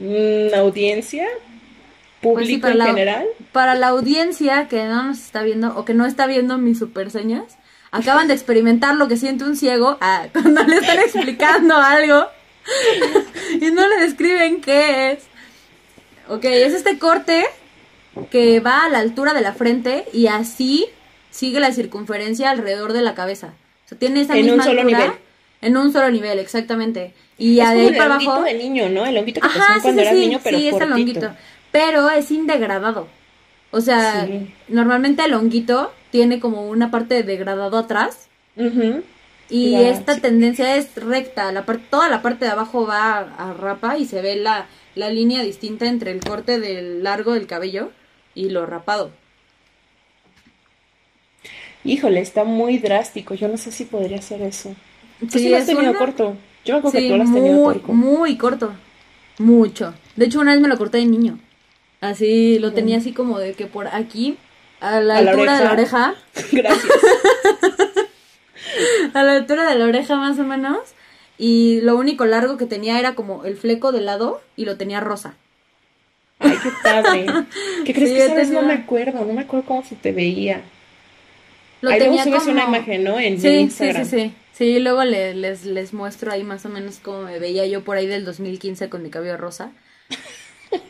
[0.00, 1.26] Mm, audiencia,
[2.20, 3.26] Pues sí, público para en la- general.
[3.52, 7.10] Para la audiencia que no nos está viendo o que no está viendo mis super
[7.10, 7.56] señas,
[7.92, 12.26] acaban de experimentar lo que siente un ciego ah, cuando le están explicando algo
[13.60, 15.18] y no le describen qué es.
[16.28, 17.44] Ok, es este corte
[18.30, 20.86] que va a la altura de la frente y así
[21.32, 23.48] sigue la circunferencia alrededor de la cabeza.
[23.86, 25.16] O sea, tiene esa En un misma solo altura nivel.
[25.62, 27.12] en un solo nivel, exactamente.
[27.38, 28.42] Y es de ahí el para abajo.
[28.42, 29.04] de niño, ¿no?
[29.04, 30.80] El honguito que te Ajá, hacían sí, cuando sí, eras sí, niño, pero sí, es
[30.80, 31.34] el honguito.
[31.72, 33.08] Pero es indegradado.
[33.72, 34.28] O sea,
[34.68, 39.02] normalmente el honguito tiene como una parte de degradado atrás Ujú.
[39.48, 41.50] y esta tendencia es recta.
[41.52, 44.66] La par- toda la parte de abajo va a, a rapa y se ve la,
[44.94, 47.90] la línea distinta entre el corte del largo del cabello
[48.34, 49.10] y lo rapado.
[51.84, 53.34] Híjole, está muy drástico.
[53.34, 54.74] Yo no sé si podría hacer eso.
[55.20, 56.36] Tú sí, Sí, lo has tenido una- corto.
[56.64, 57.92] Yo me acuerdo Sí, que tú lo has tenido muy, corto.
[57.92, 58.72] muy corto.
[59.38, 59.94] Mucho.
[60.16, 61.38] De hecho, una vez me lo corté de niño.
[62.00, 64.36] Así, lo tenía así como de que por aquí,
[64.80, 66.14] a la A la altura de la oreja.
[66.52, 66.92] Gracias.
[69.14, 70.78] a la altura de la oreja más o menos.
[71.38, 75.00] Y lo único largo que tenía era como el fleco de lado y lo tenía
[75.00, 75.34] rosa.
[76.38, 77.26] Ay, qué padre.
[77.84, 79.24] ¿Qué crees Sí, que esa vez no me acuerdo?
[79.24, 80.62] No me acuerdo cómo se te veía.
[81.82, 82.52] Lo Ahí luego tenía subes como...
[82.52, 83.18] una imagen, ¿no?
[83.20, 84.04] En Sí, sí, Instagram.
[84.06, 84.34] sí, sí.
[84.52, 87.96] Sí, luego le- les, les muestro ahí más o menos cómo me veía yo por
[87.96, 89.72] ahí del 2015 con mi cabello rosa.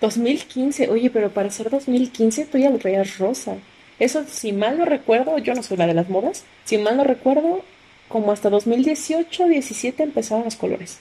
[0.00, 3.56] 2015, oye, pero para ser 2015 tú ya lo traías rosa.
[3.98, 7.04] Eso, si mal no recuerdo, yo no soy la de las modas, si mal no
[7.04, 7.62] recuerdo,
[8.08, 10.98] como hasta 2018, 17 empezaron los colores.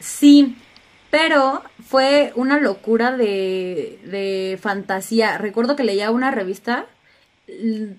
[0.00, 0.56] Sí,
[1.10, 5.38] pero fue una locura de, de fantasía.
[5.38, 6.86] Recuerdo que leía una revista,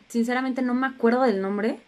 [0.08, 1.80] sinceramente no me acuerdo del nombre,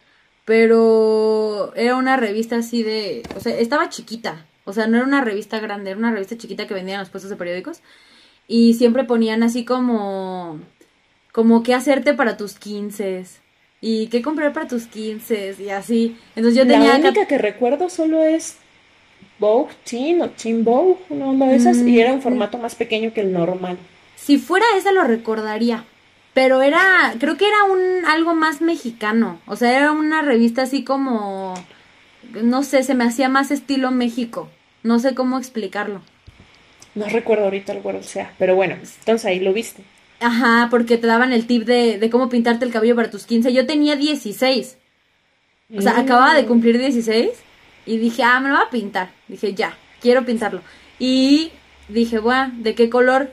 [0.45, 5.21] pero era una revista así de, o sea, estaba chiquita, o sea, no era una
[5.21, 7.81] revista grande, era una revista chiquita que vendían en los puestos de periódicos
[8.47, 10.59] y siempre ponían así como,
[11.31, 13.25] como qué hacerte para tus 15
[13.81, 16.17] y qué comprar para tus 15 y así.
[16.35, 18.57] Entonces yo tenía La única que recuerdo solo es
[19.39, 23.13] Vogue Teen o Teen Vogue, una onda de esas, y era un formato más pequeño
[23.13, 23.77] que el normal.
[24.15, 25.85] Si fuera esa lo recordaría.
[26.35, 29.39] Pero era, creo que era un algo más mexicano.
[29.47, 31.55] O sea, era una revista así como,
[32.43, 34.49] no sé, se me hacía más estilo México.
[34.83, 36.01] No sé cómo explicarlo.
[36.93, 39.83] No recuerdo ahorita el cual sea, pero bueno, entonces ahí lo viste.
[40.19, 43.51] Ajá, porque te daban el tip de, de cómo pintarte el cabello para tus 15.
[43.51, 44.77] Yo tenía 16.
[45.77, 45.99] O sea, Mm.
[45.99, 47.29] acababa de cumplir 16
[47.85, 49.09] y dije, ah, me lo voy a pintar.
[49.27, 50.61] Dije, ya, quiero pintarlo.
[50.99, 51.51] Y
[51.89, 53.31] dije, bueno, ¿de qué color?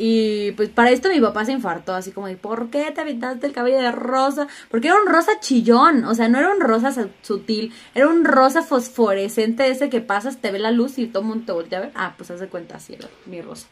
[0.00, 3.46] Y pues para esto mi papá se infartó, así como de, ¿por qué te pintaste
[3.48, 4.46] el cabello de rosa?
[4.70, 8.24] Porque era un rosa chillón, o sea, no era un rosa su- sutil, era un
[8.24, 11.78] rosa fosforescente ese que pasas, te ve la luz y todo el mundo te voltea
[11.78, 11.90] a ver.
[11.96, 13.66] Ah, pues haz de cuenta, así era mi rosa.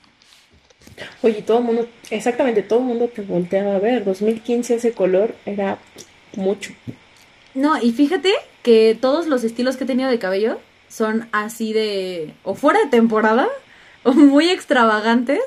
[1.22, 4.04] Oye, todo el mundo, exactamente todo el mundo te volteaba a ver.
[4.04, 5.78] 2015 ese color era
[6.36, 6.72] mucho.
[7.54, 10.58] No, y fíjate que todos los estilos que he tenido de cabello
[10.88, 13.48] son así de o fuera de temporada
[14.04, 15.40] o muy extravagantes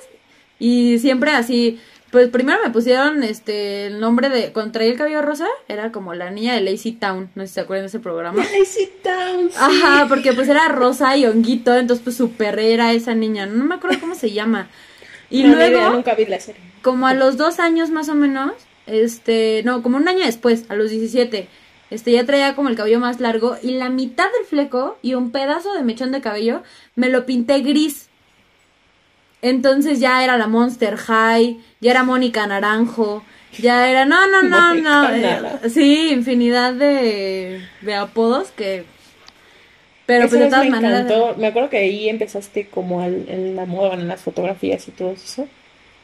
[0.59, 1.79] y siempre así
[2.11, 6.13] pues primero me pusieron este el nombre de cuando traía el cabello rosa era como
[6.15, 8.43] la niña de Lazy Town, no sé si se acuerdan de ese programa.
[8.43, 9.57] Lazy Town, sí.
[9.59, 13.75] Ajá, porque pues era rosa y honguito, entonces pues super era esa niña, no me
[13.75, 14.69] acuerdo cómo se llama.
[15.29, 16.61] Y No, luego idea, nunca vi la serie.
[16.81, 18.53] como a los dos años más o menos,
[18.87, 21.47] este, no, como un año después, a los 17,
[21.91, 25.31] este, ya traía como el cabello más largo y la mitad del fleco y un
[25.31, 26.63] pedazo de mechón de cabello
[26.95, 28.08] me lo pinté gris.
[29.41, 33.23] Entonces ya era la Monster High, ya era Mónica Naranjo,
[33.57, 38.85] ya era, no, no, no, no, eh, sí, infinidad de, de apodos que,
[40.05, 41.01] pero pues de todas me maneras.
[41.05, 41.35] encantó.
[41.37, 45.11] Me acuerdo que ahí empezaste como al- en la moda, en las fotografías y todo
[45.11, 45.47] eso.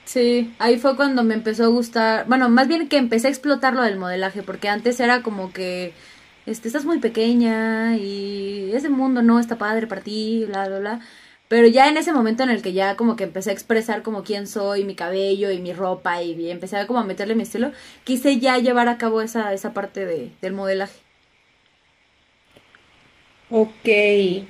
[0.06, 3.74] Sí, ahí fue cuando me empezó a gustar, bueno, más bien que empecé a explotar
[3.74, 5.94] lo del modelaje, porque antes era como que,
[6.46, 11.00] este, estás muy pequeña y ese mundo no está padre para ti, bla, bla, bla.
[11.48, 14.24] Pero ya en ese momento en el que ya como que empecé a expresar como
[14.24, 17.72] quién soy, mi cabello y mi ropa y empecé a como a meterle mi estilo,
[18.04, 21.00] quise ya llevar a cabo esa, esa parte de, del modelaje.
[23.52, 24.48] Ok.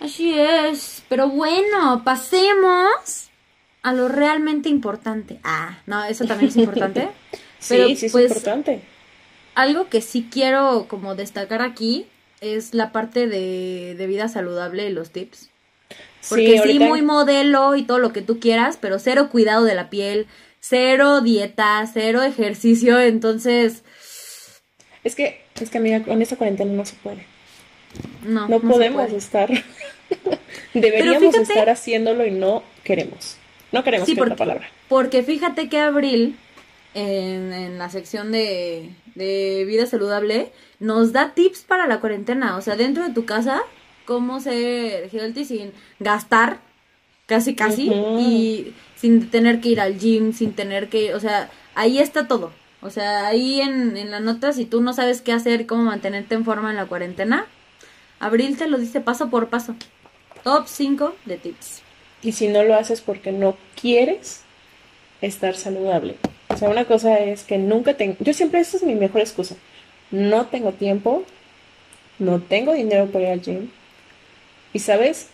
[0.00, 3.30] Así es, pero bueno, pasemos
[3.82, 5.40] a lo realmente importante.
[5.42, 7.08] Ah, no, eso también es importante.
[7.60, 8.82] Sí, Pero, sí es pues, importante.
[9.56, 12.06] Algo que sí quiero como destacar aquí
[12.40, 15.50] es la parte de, de vida saludable y los tips.
[16.28, 19.90] Porque sí, muy modelo y todo lo que tú quieras, pero cero cuidado de la
[19.90, 20.26] piel,
[20.60, 23.82] cero dieta, cero ejercicio, entonces
[25.04, 27.24] Es que, es que amiga, con esta cuarentena no se puede.
[28.24, 29.16] no, No, podemos puede.
[29.18, 29.48] estar.
[30.74, 33.36] Deberíamos fíjate- estar haciéndolo y no queremos.
[33.72, 34.68] No queremos Sí, que es la porque- palabra.
[34.88, 36.36] Porque fíjate que Abril,
[36.94, 42.56] en, en la sección de, de vida saludable, nos da tips para la cuarentena.
[42.56, 43.60] O sea, dentro de tu casa,
[44.08, 46.60] cómo ser healthy sin gastar,
[47.26, 51.98] casi casi, y sin tener que ir al gym, sin tener que, o sea, ahí
[51.98, 52.50] está todo.
[52.80, 56.34] O sea, ahí en, en la nota, si tú no sabes qué hacer cómo mantenerte
[56.34, 57.44] en forma en la cuarentena,
[58.18, 59.76] Abril te lo dice paso por paso.
[60.42, 61.82] Top 5 de tips.
[62.22, 64.40] Y si no lo haces porque no quieres
[65.20, 66.16] estar saludable.
[66.48, 68.16] O sea, una cosa es que nunca tengo...
[68.20, 69.56] Yo siempre, esa es mi mejor excusa.
[70.10, 71.24] No tengo tiempo,
[72.18, 73.70] no tengo dinero para ir al gym.
[74.72, 75.28] Y sabes,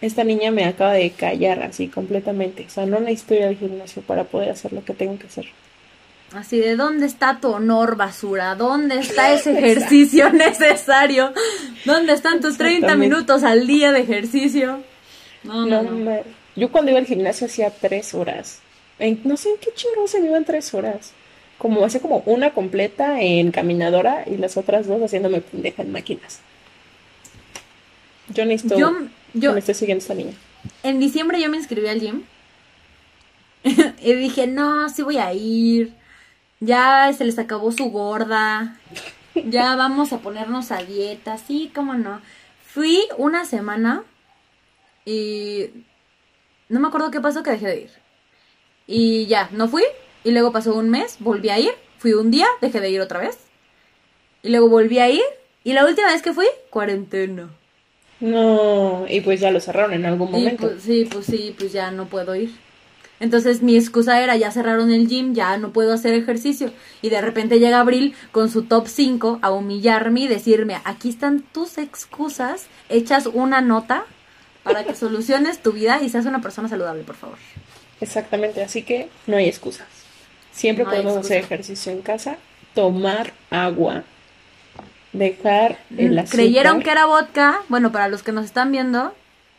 [0.00, 2.64] esta niña me acaba de callar así completamente.
[2.66, 5.46] O sea, no necesito ir al gimnasio para poder hacer lo que tengo que hacer.
[6.34, 11.32] Así de dónde está tu honor, basura, dónde está ese ejercicio necesario,
[11.84, 13.08] dónde están tus 30 Exactamente.
[13.14, 14.80] minutos al día de ejercicio.
[15.44, 16.18] No, no, No,
[16.56, 18.60] Yo cuando iba al gimnasio hacía tres horas.
[18.98, 21.12] En- no sé en qué chingados se me iban tres horas.
[21.58, 26.40] Como hacía como una completa en caminadora y las otras dos haciéndome pendeja en máquinas.
[28.28, 30.32] Yo necesito Yo, que yo, me esté siguiendo esta niña.
[30.82, 32.22] en diciembre yo me inscribí al gym
[33.64, 35.92] y dije, no, sí voy a ir.
[36.60, 38.78] Ya se les acabó su gorda.
[39.34, 41.38] Ya vamos a ponernos a dieta.
[41.38, 42.20] Sí, cómo no.
[42.66, 44.04] Fui una semana
[45.04, 45.70] y
[46.68, 47.90] no me acuerdo qué pasó que dejé de ir.
[48.86, 49.82] Y ya, no fui.
[50.24, 51.72] Y luego pasó un mes, volví a ir.
[51.98, 53.38] Fui un día, dejé de ir otra vez.
[54.42, 55.22] Y luego volví a ir.
[55.64, 57.50] Y la última vez que fui, cuarentena.
[58.24, 60.68] No, y pues ya lo cerraron en algún Y momento.
[60.68, 62.54] pues sí, pues sí, pues ya no puedo ir.
[63.20, 66.72] Entonces mi excusa era, ya cerraron el gym, ya no puedo hacer ejercicio.
[67.02, 71.42] Y de repente llega Abril con su top 5 a humillarme y decirme, aquí están
[71.52, 74.06] tus excusas, echas una nota
[74.62, 77.36] para que soluciones tu vida y seas una persona saludable, por favor.
[78.00, 79.86] Exactamente, así que no hay excusas.
[80.50, 82.38] Siempre No podemos hacer ejercicio en casa,
[82.74, 84.04] tomar agua,
[85.14, 86.24] dejar el azúcar.
[86.24, 87.62] Mm, ¿Creyeron que era vodka?
[87.68, 89.14] Bueno, para los que nos están viendo,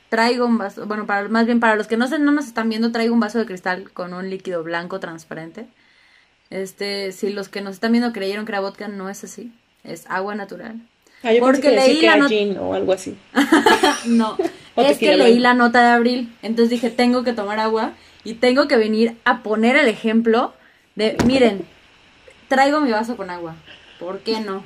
[0.09, 2.69] traigo un vaso, bueno, para, más bien para los que no, se, no nos están
[2.69, 5.65] viendo, traigo un vaso de cristal con un líquido blanco transparente.
[6.51, 9.51] Este, si los que nos están viendo creyeron que era vodka, no es así.
[9.83, 10.79] Es agua natural.
[11.23, 13.17] Ah, yo Porque pensé que leí que la gin o algo así.
[14.05, 14.37] No,
[14.77, 17.93] es que leí la nota de abril, entonces dije, tengo que tomar agua
[18.23, 20.53] y tengo que venir a poner el ejemplo
[20.95, 21.65] de, miren,
[22.47, 23.55] traigo mi vaso con agua,
[23.99, 24.63] ¿por qué no?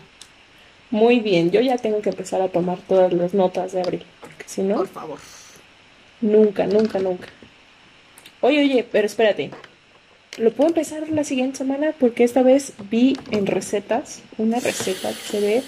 [0.92, 4.44] Muy bien, yo ya tengo que empezar a tomar todas las notas de abril, porque
[4.48, 5.20] si no, Por favor.
[6.22, 7.28] nunca, nunca, nunca.
[8.42, 9.52] Oye, oye, pero espérate.
[10.38, 11.94] ¿Lo puedo empezar la siguiente semana?
[12.00, 15.64] Porque esta vez vi en recetas una receta que se ve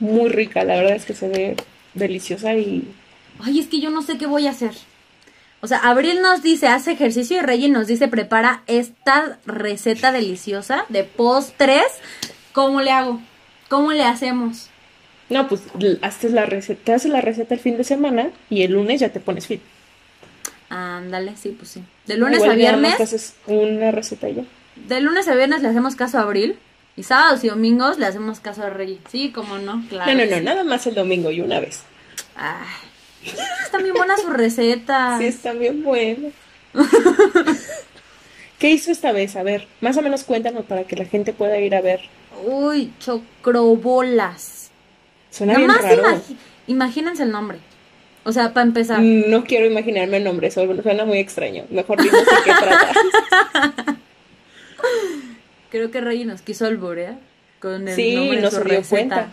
[0.00, 0.64] muy rica.
[0.64, 1.56] La verdad es que se ve
[1.94, 2.86] deliciosa y
[3.40, 4.72] Ay, es que yo no sé qué voy a hacer.
[5.62, 10.84] O sea, Abril nos dice, hace ejercicio y Reyes nos dice, prepara esta receta deliciosa
[10.88, 11.86] de postres.
[12.52, 13.20] ¿Cómo le hago?
[13.72, 14.68] ¿Cómo le hacemos?
[15.30, 15.62] No, pues
[16.02, 19.08] haces la receta, te haces la receta el fin de semana y el lunes ya
[19.08, 19.62] te pones fit.
[20.68, 21.82] Ándale, sí, pues sí.
[22.06, 24.42] De lunes Igual a viernes, te haces una receta ya.
[24.76, 26.58] de lunes a viernes le hacemos caso a Abril.
[26.98, 29.00] Y sábados y domingos le hacemos caso a Reyes.
[29.10, 30.12] Sí, cómo no, claro.
[30.12, 30.44] No, no, no, sí.
[30.44, 31.80] nada más el domingo y una vez.
[32.36, 33.32] Ay,
[33.64, 35.18] están bien buenas sus recetas.
[35.18, 36.28] Sí, está bien bueno.
[38.58, 39.34] ¿Qué hizo esta vez?
[39.36, 42.02] A ver, más o menos cuéntanos para que la gente pueda ir a ver.
[42.44, 44.70] Uy, chocrobolas.
[45.30, 46.02] Suena Nada bien más raro.
[46.18, 46.36] imagi-
[46.66, 47.58] imagínense el nombre.
[48.24, 49.00] O sea, para empezar.
[49.00, 51.64] No quiero imaginarme el nombre, eso suena muy extraño.
[51.70, 52.08] Mejor de
[52.44, 53.96] qué trata.
[55.70, 57.18] Creo que Rey nos quiso alborear
[57.60, 59.28] con el Sí, nombre de no su se dio cuenta.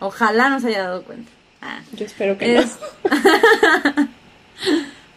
[0.00, 1.30] Ojalá no se haya dado cuenta.
[1.62, 1.80] Ah.
[1.92, 2.78] Yo espero que Es-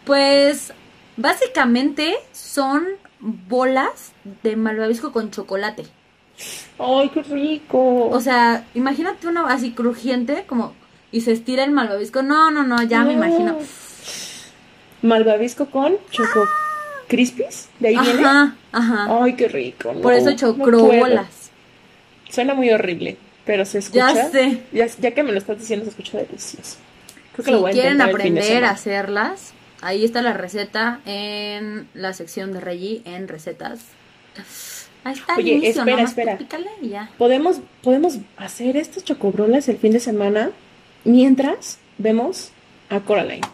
[0.06, 0.72] Pues
[1.18, 2.86] básicamente son
[3.20, 4.14] bolas
[4.44, 5.84] de malvavisco con chocolate.
[6.80, 7.00] No.
[7.00, 8.08] ¡Ay, qué rico!
[8.10, 10.74] O sea, imagínate una así crujiente como
[11.12, 12.22] y se estira el malvavisco.
[12.22, 13.26] No, no, no, ya me No.
[13.26, 13.58] imagino.
[15.02, 16.46] Malvavisco con choco
[17.08, 18.26] crispies, de ahí viene.
[18.26, 19.24] Ajá, ajá.
[19.24, 19.94] Ay, qué rico.
[19.94, 21.00] no, Por eso no chocrobolas.
[21.00, 22.34] puedo.
[22.34, 24.14] Suena muy horrible, pero se escucha.
[24.14, 24.64] Ya sé.
[24.74, 26.78] Ya, ya que me lo estás diciendo, se escucha delicioso.
[27.34, 31.88] Creo que Si lo voy a quieren aprender a hacerlas, ahí está la receta en
[31.94, 33.80] la sección de Reggie en recetas.
[35.04, 36.38] Ahí está Oye, inicio, espera, espera.
[36.82, 37.10] y ya.
[37.18, 40.52] Podemos, podemos hacer estos chocobrolas el fin de semana
[41.04, 42.52] mientras vemos
[42.90, 43.48] a Coraline.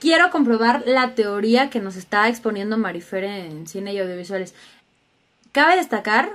[0.00, 4.54] Quiero comprobar la teoría que nos está exponiendo Marifer en cine y audiovisuales.
[5.52, 6.30] Cabe destacar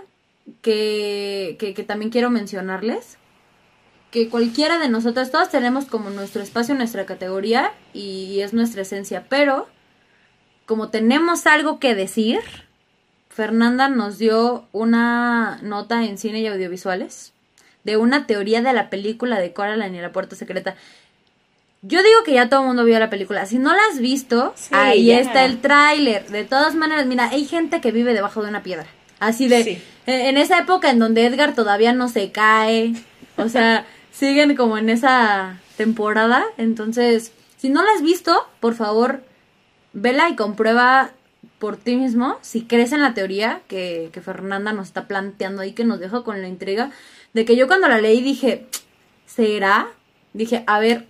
[0.62, 3.18] que, que, que también quiero mencionarles
[4.12, 9.26] que cualquiera de nosotros, todos tenemos como nuestro espacio, nuestra categoría y es nuestra esencia,
[9.30, 9.68] pero
[10.70, 12.40] como tenemos algo que decir,
[13.30, 17.34] Fernanda nos dio una nota en cine y audiovisuales
[17.84, 20.76] de una teoría de la película de Coraline y la puerta secreta.
[21.82, 23.48] Yo digo que ya todo el mundo vio la película.
[23.48, 26.28] Si no la has visto, Sí, ahí está el tráiler.
[26.28, 28.86] De todas maneras, mira, hay gente que vive debajo de una piedra.
[29.20, 29.70] Así de, Sí.
[30.06, 32.94] eh, en esa época en donde Edgar todavía no se cae.
[33.38, 36.44] O sea, siguen como en esa temporada.
[36.58, 39.24] Entonces, si no la has visto, por favor,
[39.94, 41.12] vela y comprueba
[41.58, 45.74] por ti mismo si crees en la teoría que, que Fernanda nos está planteando ahí,
[45.74, 46.92] que nos deja con la intriga.
[47.34, 48.66] De que yo cuando la leí dije,
[49.26, 49.88] ¿será?
[50.34, 51.06] Dije, a ver,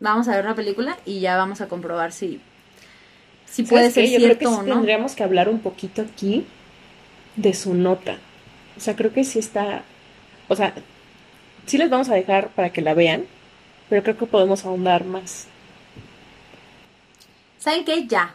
[0.00, 2.40] vamos a ver la película y ya vamos a comprobar si,
[3.46, 4.20] si puede ¿Sabes ser?
[4.20, 4.74] Yo creo que cierto sí o no.
[4.74, 6.46] tendríamos que hablar un poquito aquí
[7.36, 8.18] de su nota.
[8.76, 9.82] O sea, creo que sí está.
[10.48, 10.74] O sea,
[11.66, 13.24] sí les vamos a dejar para que la vean,
[13.88, 15.46] pero creo que podemos ahondar más.
[17.62, 18.06] ¿Saben qué?
[18.08, 18.34] Ya.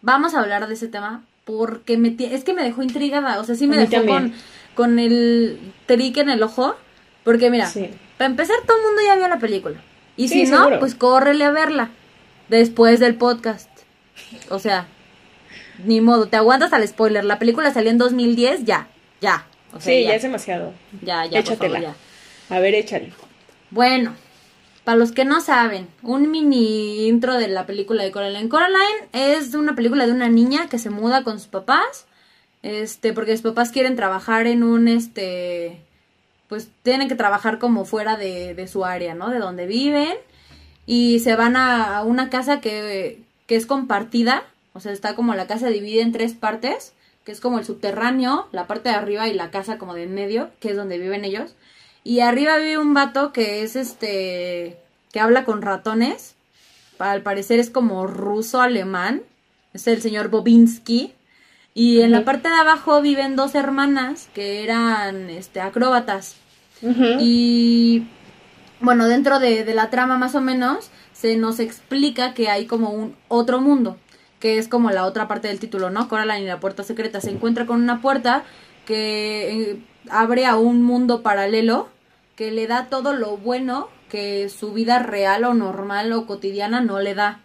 [0.00, 3.38] Vamos a hablar de ese tema porque me es que me dejó intrigada.
[3.40, 4.04] O sea, sí me dejó
[4.74, 6.74] con, el trick en el ojo.
[7.22, 7.88] Porque mira, Sí.
[8.18, 9.80] para empezar, todo el mundo ya vio la película.
[10.16, 10.80] Y Sí, si no, seguro.
[10.80, 11.90] pues córrele a verla
[12.48, 13.70] después del podcast.
[14.50, 14.88] O sea,
[15.84, 17.24] ni modo, te aguantas al spoiler.
[17.24, 18.88] La película salió en 2010, ya,
[19.20, 19.46] ya.
[19.72, 20.72] O sea, Sí, ya, ya es demasiado.
[21.00, 21.80] ya, ya, por favor, Échatela.
[21.80, 22.56] ya.
[22.56, 23.12] A ver, échale.
[23.70, 24.14] Bueno,
[24.84, 28.48] para los que no saben, un mini intro de la película de Coraline.
[28.48, 32.06] Coraline es una película de una niña que se muda con sus papás,
[32.62, 35.80] este, porque sus papás quieren trabajar en un, este,
[36.48, 39.30] pues tienen que trabajar como fuera de, su área, ¿no?
[39.30, 40.14] De donde viven
[40.84, 45.34] y se van a, a una casa que, que es compartida, o sea, está como
[45.34, 49.28] la casa dividida en tres partes, que es como el subterráneo, la parte de arriba
[49.28, 51.54] y la casa como de en medio, que es donde viven ellos.
[52.04, 54.78] Y arriba vive un vato que es este,
[55.12, 56.34] que habla con ratones,
[56.98, 59.22] al parecer es como ruso-alemán,
[59.72, 61.12] es el señor Bobinsky.
[61.74, 66.36] Y en la parte de abajo viven dos hermanas que eran este, acróbatas.
[67.20, 68.08] Y
[68.80, 72.90] bueno, dentro de, de la trama más o menos se nos explica que hay como
[72.90, 73.96] un otro mundo,
[74.40, 76.08] que es como la otra parte del título, ¿no?
[76.08, 77.20] Coraline y la puerta secreta.
[77.20, 78.42] Se encuentra con una puerta
[78.84, 81.88] que eh, abre a un mundo paralelo
[82.36, 87.00] que le da todo lo bueno que su vida real o normal o cotidiana no
[87.00, 87.40] le da.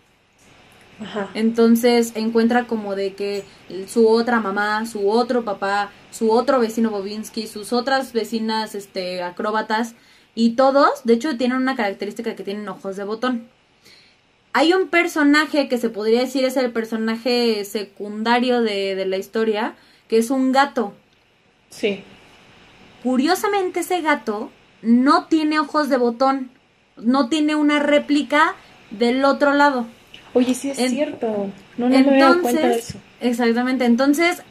[1.00, 1.30] Ajá.
[1.34, 3.46] Entonces encuentra como de que
[3.88, 9.96] su otra mamá, su otro papá, su otro vecino Bobinsky, sus otras vecinas este acróbatas
[10.40, 13.48] y todos, de hecho, tienen una característica que tienen ojos de botón.
[14.54, 19.74] Hay un personaje que se podría decir es el personaje secundario de, de la historia,
[20.08, 20.94] que es un gato.
[21.72, 22.04] Sí.
[23.02, 26.50] Curiosamente ese gato no tiene ojos de botón,
[26.98, 28.56] no tiene una réplica
[28.92, 29.86] del otro lado.
[30.34, 31.50] Oye, sí es En- cierto.
[31.78, 33.00] No, no me había dado cuenta de Entonces, eso.
[33.22, 34.42] exactamente, entonces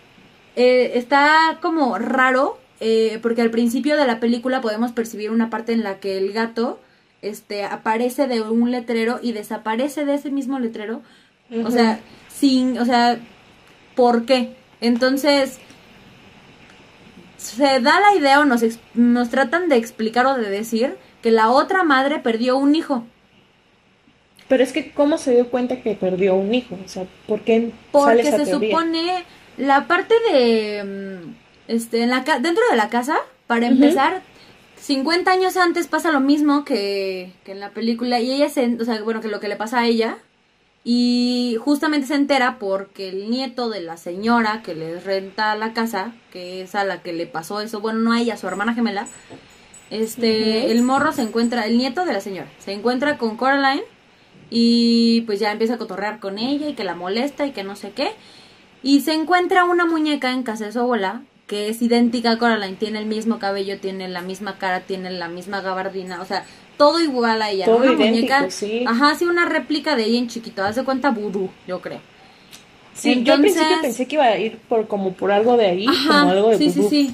[0.57, 5.73] eh, está como raro eh, porque al principio de la película podemos percibir una parte
[5.73, 6.79] en la que el gato
[7.23, 11.03] este aparece de un letrero y desaparece de ese mismo letrero,
[11.65, 11.99] o sea,
[12.29, 13.19] sin, o sea,
[13.95, 14.55] ¿por qué?
[14.83, 15.59] Entonces
[17.47, 18.63] se da la idea o nos,
[18.95, 23.05] nos tratan de explicar o de decir que la otra madre perdió un hijo.
[24.49, 26.79] Pero es que, ¿cómo se dio cuenta que perdió un hijo?
[26.85, 28.71] O sea, ¿por qué sale Porque esa se teoría?
[28.71, 29.25] supone
[29.57, 31.35] la parte de mm,
[31.69, 33.17] este en la dentro de la casa,
[33.47, 34.23] para empezar,
[34.77, 38.85] 50 años antes pasa lo mismo que, que en la película y ella se, o
[38.85, 40.19] sea, bueno, que lo que le pasa a ella
[40.89, 46.13] y justamente se entera porque el nieto de la señora que le renta la casa,
[46.31, 48.73] que es a la que le pasó eso, bueno, no a ella, a su hermana
[48.73, 49.09] gemela,
[49.91, 53.83] este, el morro se encuentra, el nieto de la señora, se encuentra con Coraline
[54.49, 57.75] y pues ya empieza a cotorrear con ella y que la molesta y que no
[57.75, 58.13] sé qué.
[58.85, 62.77] Y se encuentra una muñeca en casa de su abuela que es idéntica a Coraline,
[62.77, 66.45] tiene el mismo cabello, tiene la misma cara, tiene la misma gabardina, o sea,
[66.77, 67.65] todo igual a ella.
[67.67, 68.85] Todo una idéntico, muñeca, sí.
[68.87, 72.01] ajá, sí, una réplica de ella en chiquito, haz de cuenta vudú, yo creo.
[72.95, 75.67] Sí, yo al Entonces- principio pensé que iba a ir por como por algo de
[75.67, 76.91] ahí, Ajá, como algo de sí, sí, vudú.
[76.91, 77.11] sí.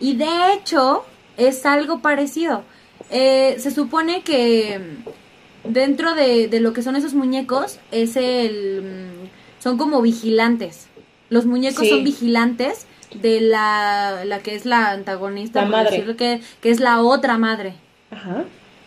[0.00, 1.04] Y de hecho,
[1.36, 2.62] es algo parecido.
[3.10, 8.82] Eh, se supone que mm, dentro de, de lo que son esos muñecos, es el.
[9.20, 10.88] mm, Son como vigilantes.
[11.28, 11.90] Los muñecos Sí.
[11.90, 15.90] son vigilantes de la, la que es la antagonista, La por madre.
[15.90, 17.74] decirlo, que, que es la otra madre
[18.10, 18.44] Ajá.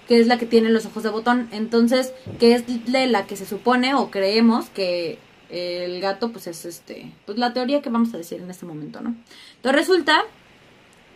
[0.07, 1.47] Que es la que tiene los ojos de botón.
[1.51, 6.65] Entonces, que es de la que se supone o creemos que el gato, pues es
[6.65, 9.15] este, pues la teoría que vamos a decir en este momento, ¿no?
[9.57, 10.23] Entonces resulta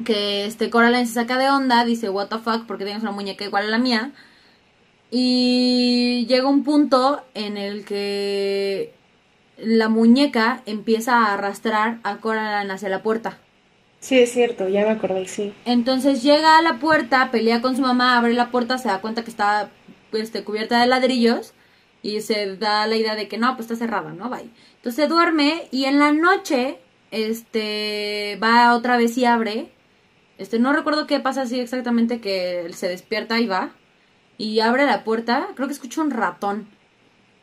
[0.06, 3.44] que este Coraline se saca de onda, dice, what the fuck, porque tienes una muñeca
[3.44, 4.12] igual a la mía.
[5.12, 8.94] Y llega un punto en el que
[9.58, 13.40] la muñeca empieza a arrastrar a Coraline hacia la puerta.
[14.00, 15.54] Sí, es cierto, ya me acordé, sí.
[15.66, 19.24] Entonces llega a la puerta, pelea con su mamá, abre la puerta, se da cuenta
[19.24, 19.70] que está
[20.14, 21.54] este, cubierta de ladrillos
[22.02, 24.30] y se da la idea de que no, pues está cerrada, ¿no?
[24.30, 24.50] Bye.
[24.78, 26.80] Entonces duerme y en la noche
[27.12, 29.70] este va otra vez y abre.
[30.38, 33.72] Este no recuerdo qué pasa así exactamente que se despierta y va
[34.38, 36.68] y abre la puerta, creo que escucha un ratón.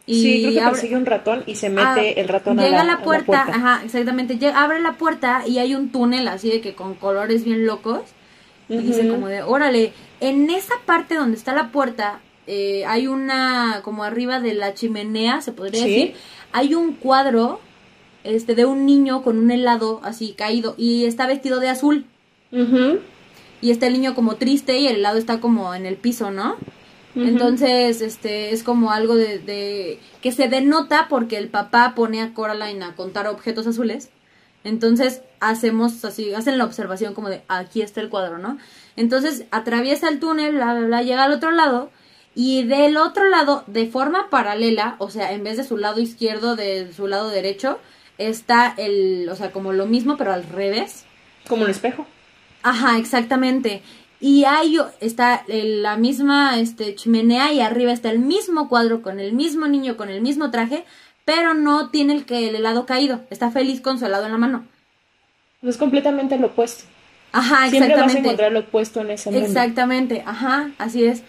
[0.08, 2.80] Y sí, creo que abre- persigue un ratón y se mete Ah, el ratón llega
[2.80, 6.28] a la, a la puerta, ajá, exactamente, llega- abre la puerta y hay un túnel
[6.28, 8.02] así de que con colores bien locos.
[8.68, 13.80] Y dice como de, órale, en esa parte donde está la puerta, eh, hay una,
[13.84, 15.88] como arriba de la chimenea, se podría Sí.
[15.88, 16.14] decir,
[16.52, 17.60] hay un cuadro
[18.24, 22.06] este de un niño con un helado así caído y está vestido de azul.
[22.52, 22.98] Ujú.
[23.60, 26.56] Y está el niño como triste y el helado está como en el piso, ¿no?
[27.16, 32.34] Entonces, este, es como algo de, de- que se denota porque el papá pone a
[32.34, 34.10] Coraline a contar objetos azules.
[34.64, 38.58] Entonces, hacemos así, hacen la observación como de, aquí está el cuadro, ¿no?
[38.96, 41.90] Entonces, atraviesa el túnel, bla, bla, bla, llega al otro lado,
[42.34, 46.54] y del otro lado, de forma paralela, o sea, en vez de su lado izquierdo,
[46.54, 47.78] de su lado derecho,
[48.18, 51.04] está el, o sea, como lo mismo, pero al revés.
[51.48, 52.06] Como un espejo.
[52.62, 53.82] Ajá, exactamente.
[54.20, 59.20] Y ahí está el- la misma este, chimenea y arriba está el mismo cuadro con
[59.20, 60.84] el mismo niño, con el mismo traje,
[61.24, 63.20] pero no tiene el que el helado caído.
[63.30, 64.64] Está feliz con su helado en la mano.
[65.62, 66.84] Es completamente lo opuesto.
[67.32, 68.18] Ajá, Siempre vas a exactamente.
[68.20, 69.44] encontrar lo opuesto en ese mundo.
[69.46, 71.22] Exactamente, ajá, así es.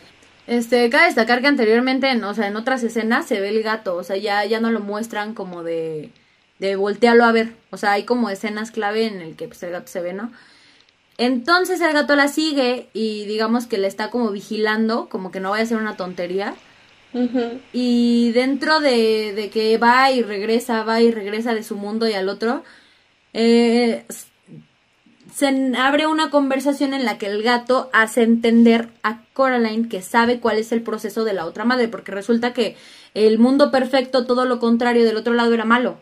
[0.45, 3.95] Este, cabe destacar que anteriormente, en, o sea, en otras escenas se ve el gato,
[3.97, 6.11] o sea, ya, ya no lo muestran como de,
[6.59, 7.49] de voltearlo a ver.
[7.71, 10.31] O sea, hay como escenas clave en el que pues, el gato se ve, ¿no?
[11.17, 15.51] Entonces el gato la sigue y digamos que le está como vigilando, como que no
[15.51, 16.55] vaya a ser una tontería.
[17.73, 22.13] Y dentro de, de que va y regresa, va y regresa de su mundo y
[22.13, 22.63] al otro,
[23.33, 24.05] eh,
[25.33, 30.39] se abre una conversación en la que el gato hace entender a Coraline que sabe
[30.39, 32.75] cuál es el proceso de la otra madre, porque resulta que
[33.13, 35.99] el mundo perfecto, todo lo contrario del otro lado era malo.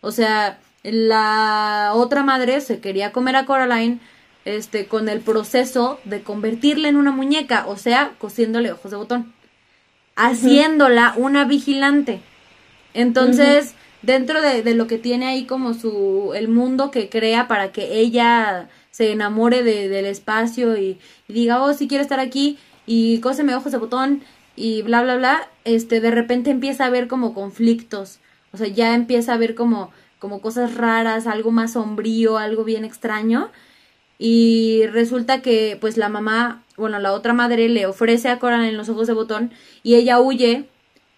[0.00, 4.00] O sea, la otra madre se quería comer a Coraline
[4.46, 9.34] este con el proceso de convertirla en una muñeca, o sea, cosiéndole ojos de botón,
[10.14, 12.20] haciéndola una vigilante.
[12.94, 17.72] Entonces, dentro de, de, lo que tiene ahí como su el mundo que crea para
[17.72, 23.18] que ella se enamore de, del espacio y, diga, oh, si quiero estar aquí y
[23.18, 24.22] cóseme ojos de botón
[24.56, 28.20] y bla, bla, bla, este, de repente empieza a ver como conflictos,
[28.52, 32.86] o sea, ya empieza a ver como, como cosas raras, algo más sombrío, algo bien
[32.86, 33.50] extraño,
[34.18, 38.88] y resulta que pues la mamá, bueno, la otra madre le ofrece a Coraline los
[38.88, 39.52] ojos de botón
[39.82, 40.64] y ella huye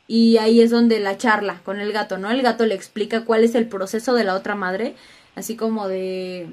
[0.08, 2.30] y ahí es donde la charla con el gato, ¿no?
[2.30, 4.94] El gato le explica cuál es el proceso de la otra madre,
[5.36, 6.48] así como de,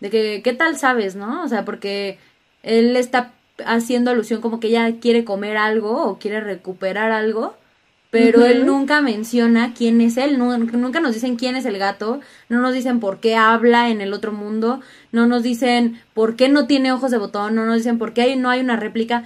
[0.00, 1.44] de que, ¿qué tal sabes, no?
[1.44, 2.18] O sea, porque
[2.62, 3.32] él está
[3.64, 7.56] haciendo alusión como que ella quiere comer algo o quiere recuperar algo,
[8.24, 8.50] pero uh -huh.
[8.50, 12.72] él nunca menciona quién es él, nunca nos dicen quién es el gato, no nos
[12.72, 14.80] dicen por qué habla en el otro mundo,
[15.12, 18.34] no nos dicen por qué no tiene ojos de botón, no nos dicen por qué
[18.36, 19.24] no hay una réplica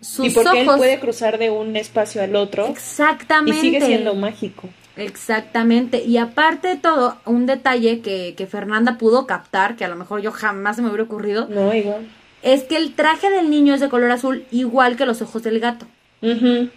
[0.00, 0.74] sus y porque ojos...
[0.74, 2.66] él puede cruzar de un espacio al otro.
[2.66, 3.58] Exactamente.
[3.58, 4.68] Y sigue siendo mágico.
[4.96, 6.04] Exactamente.
[6.04, 10.20] Y aparte de todo, un detalle que, que Fernanda pudo captar, que a lo mejor
[10.20, 11.48] yo jamás se me hubiera ocurrido.
[11.48, 12.06] No, igual.
[12.42, 15.58] Es que el traje del niño es de color azul, igual que los ojos del
[15.58, 15.86] gato.
[16.20, 16.70] Uh -huh.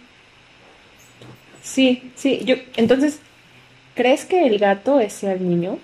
[1.68, 2.40] Sí, sí.
[2.44, 3.20] Yo, entonces,
[3.94, 5.78] ¿crees que el gato es el niño?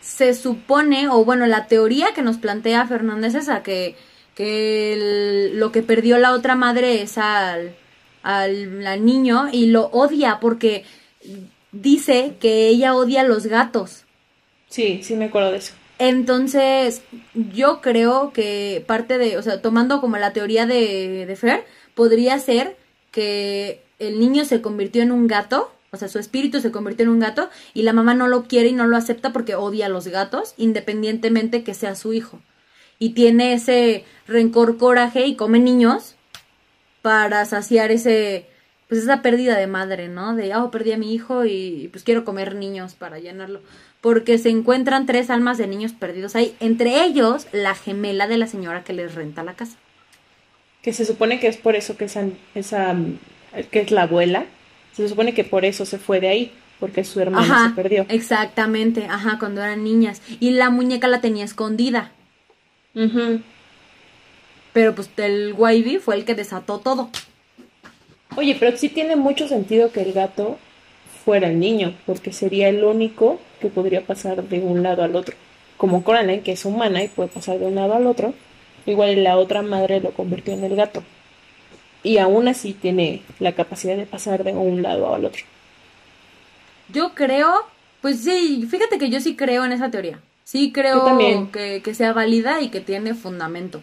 [0.00, 3.96] Se supone, o bueno, la teoría que nos plantea Fernanda es esa, que
[4.36, 7.74] que el, lo que perdió la otra madre es al,
[8.22, 10.84] al, al, niño y lo odia porque
[11.72, 14.04] dice que ella odia a los gatos.
[14.68, 15.72] Sí, sí me acuerdo de eso.
[15.98, 17.02] Entonces,
[17.32, 21.64] yo creo que parte de, o sea, tomando como la teoría de, de Fer,
[21.94, 22.76] podría ser
[23.10, 27.10] que el niño se convirtió en un gato, o sea, su espíritu se convirtió en
[27.10, 29.90] un gato y la mamá no lo quiere y no lo acepta porque odia a
[29.90, 32.40] los gatos, independientemente que sea su hijo
[32.98, 36.14] y tiene ese rencor, coraje y come niños
[37.02, 38.46] para saciar ese
[38.88, 40.36] pues esa pérdida de madre, ¿no?
[40.36, 43.60] De, oh, perdí a mi hijo y pues quiero comer niños para llenarlo.
[44.00, 48.46] Porque se encuentran tres almas de niños perdidos ahí, entre ellos la gemela de la
[48.46, 49.76] señora que les renta la casa.
[50.82, 52.94] Que se supone que es por eso que esa, esa
[53.70, 54.46] que es la abuela,
[54.92, 58.06] se supone que por eso se fue de ahí, porque su hermana ajá, se perdió.
[58.08, 60.22] Exactamente, ajá, cuando eran niñas.
[60.40, 62.12] Y la muñeca la tenía escondida.
[62.94, 63.42] Uh -huh.
[64.72, 67.10] Pero pues el Wavy fue el que desató todo.
[68.36, 70.58] Oye, pero sí tiene mucho sentido que el gato
[71.24, 75.34] fuera el niño, porque sería el único que podría pasar de un lado al otro.
[75.76, 78.34] Como Coraline, que es humana y puede pasar de un lado al otro,
[78.86, 81.02] igual la otra madre lo convirtió en el gato.
[82.06, 85.42] Y aún así tiene la capacidad de pasar de un lado al otro.
[86.88, 87.52] Yo creo,
[88.00, 90.20] pues sí, fíjate que yo sí creo en esa teoría.
[90.44, 91.18] Sí creo
[91.50, 93.82] que, que, sea válida y que tiene fundamento.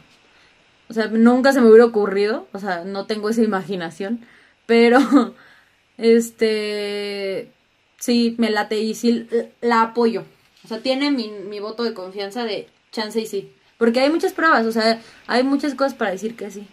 [0.88, 4.22] O sea, nunca se me hubiera ocurrido, o sea, no tengo esa imaginación,
[4.68, 5.00] pero
[5.98, 7.52] este
[8.00, 9.28] sí me late y sí
[9.60, 10.24] la apoyo.
[10.64, 13.52] O sea, tiene mi, mi voto de confianza de chance y sí.
[13.78, 16.66] Porque hay muchas pruebas, o sea, hay muchas cosas para decir que sí.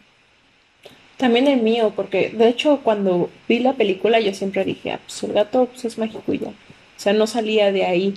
[1.20, 5.22] También el mío, porque de hecho cuando vi la película yo siempre dije, ah, pues
[5.22, 6.48] el gato pues, es mágico y ya.
[6.48, 6.54] O
[6.96, 8.14] sea, no salía de ahí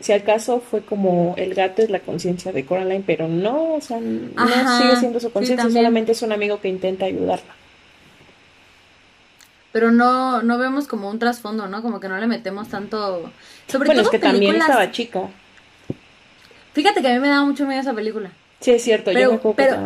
[0.00, 3.80] si al caso fue como el gato es la conciencia de Coraline, pero no, o
[3.80, 7.54] sea, no Ajá, sigue siendo su conciencia, sí, solamente es un amigo que intenta ayudarla.
[9.72, 11.82] Pero no, no vemos como un trasfondo, ¿no?
[11.82, 13.30] Como que no le metemos tanto.
[13.66, 14.32] Sobre bueno, todo es que películas...
[14.32, 15.20] también estaba chica.
[16.72, 18.30] Fíjate que a mí me daba mucho miedo esa película.
[18.60, 19.76] Sí, es cierto, pero, yo me pero,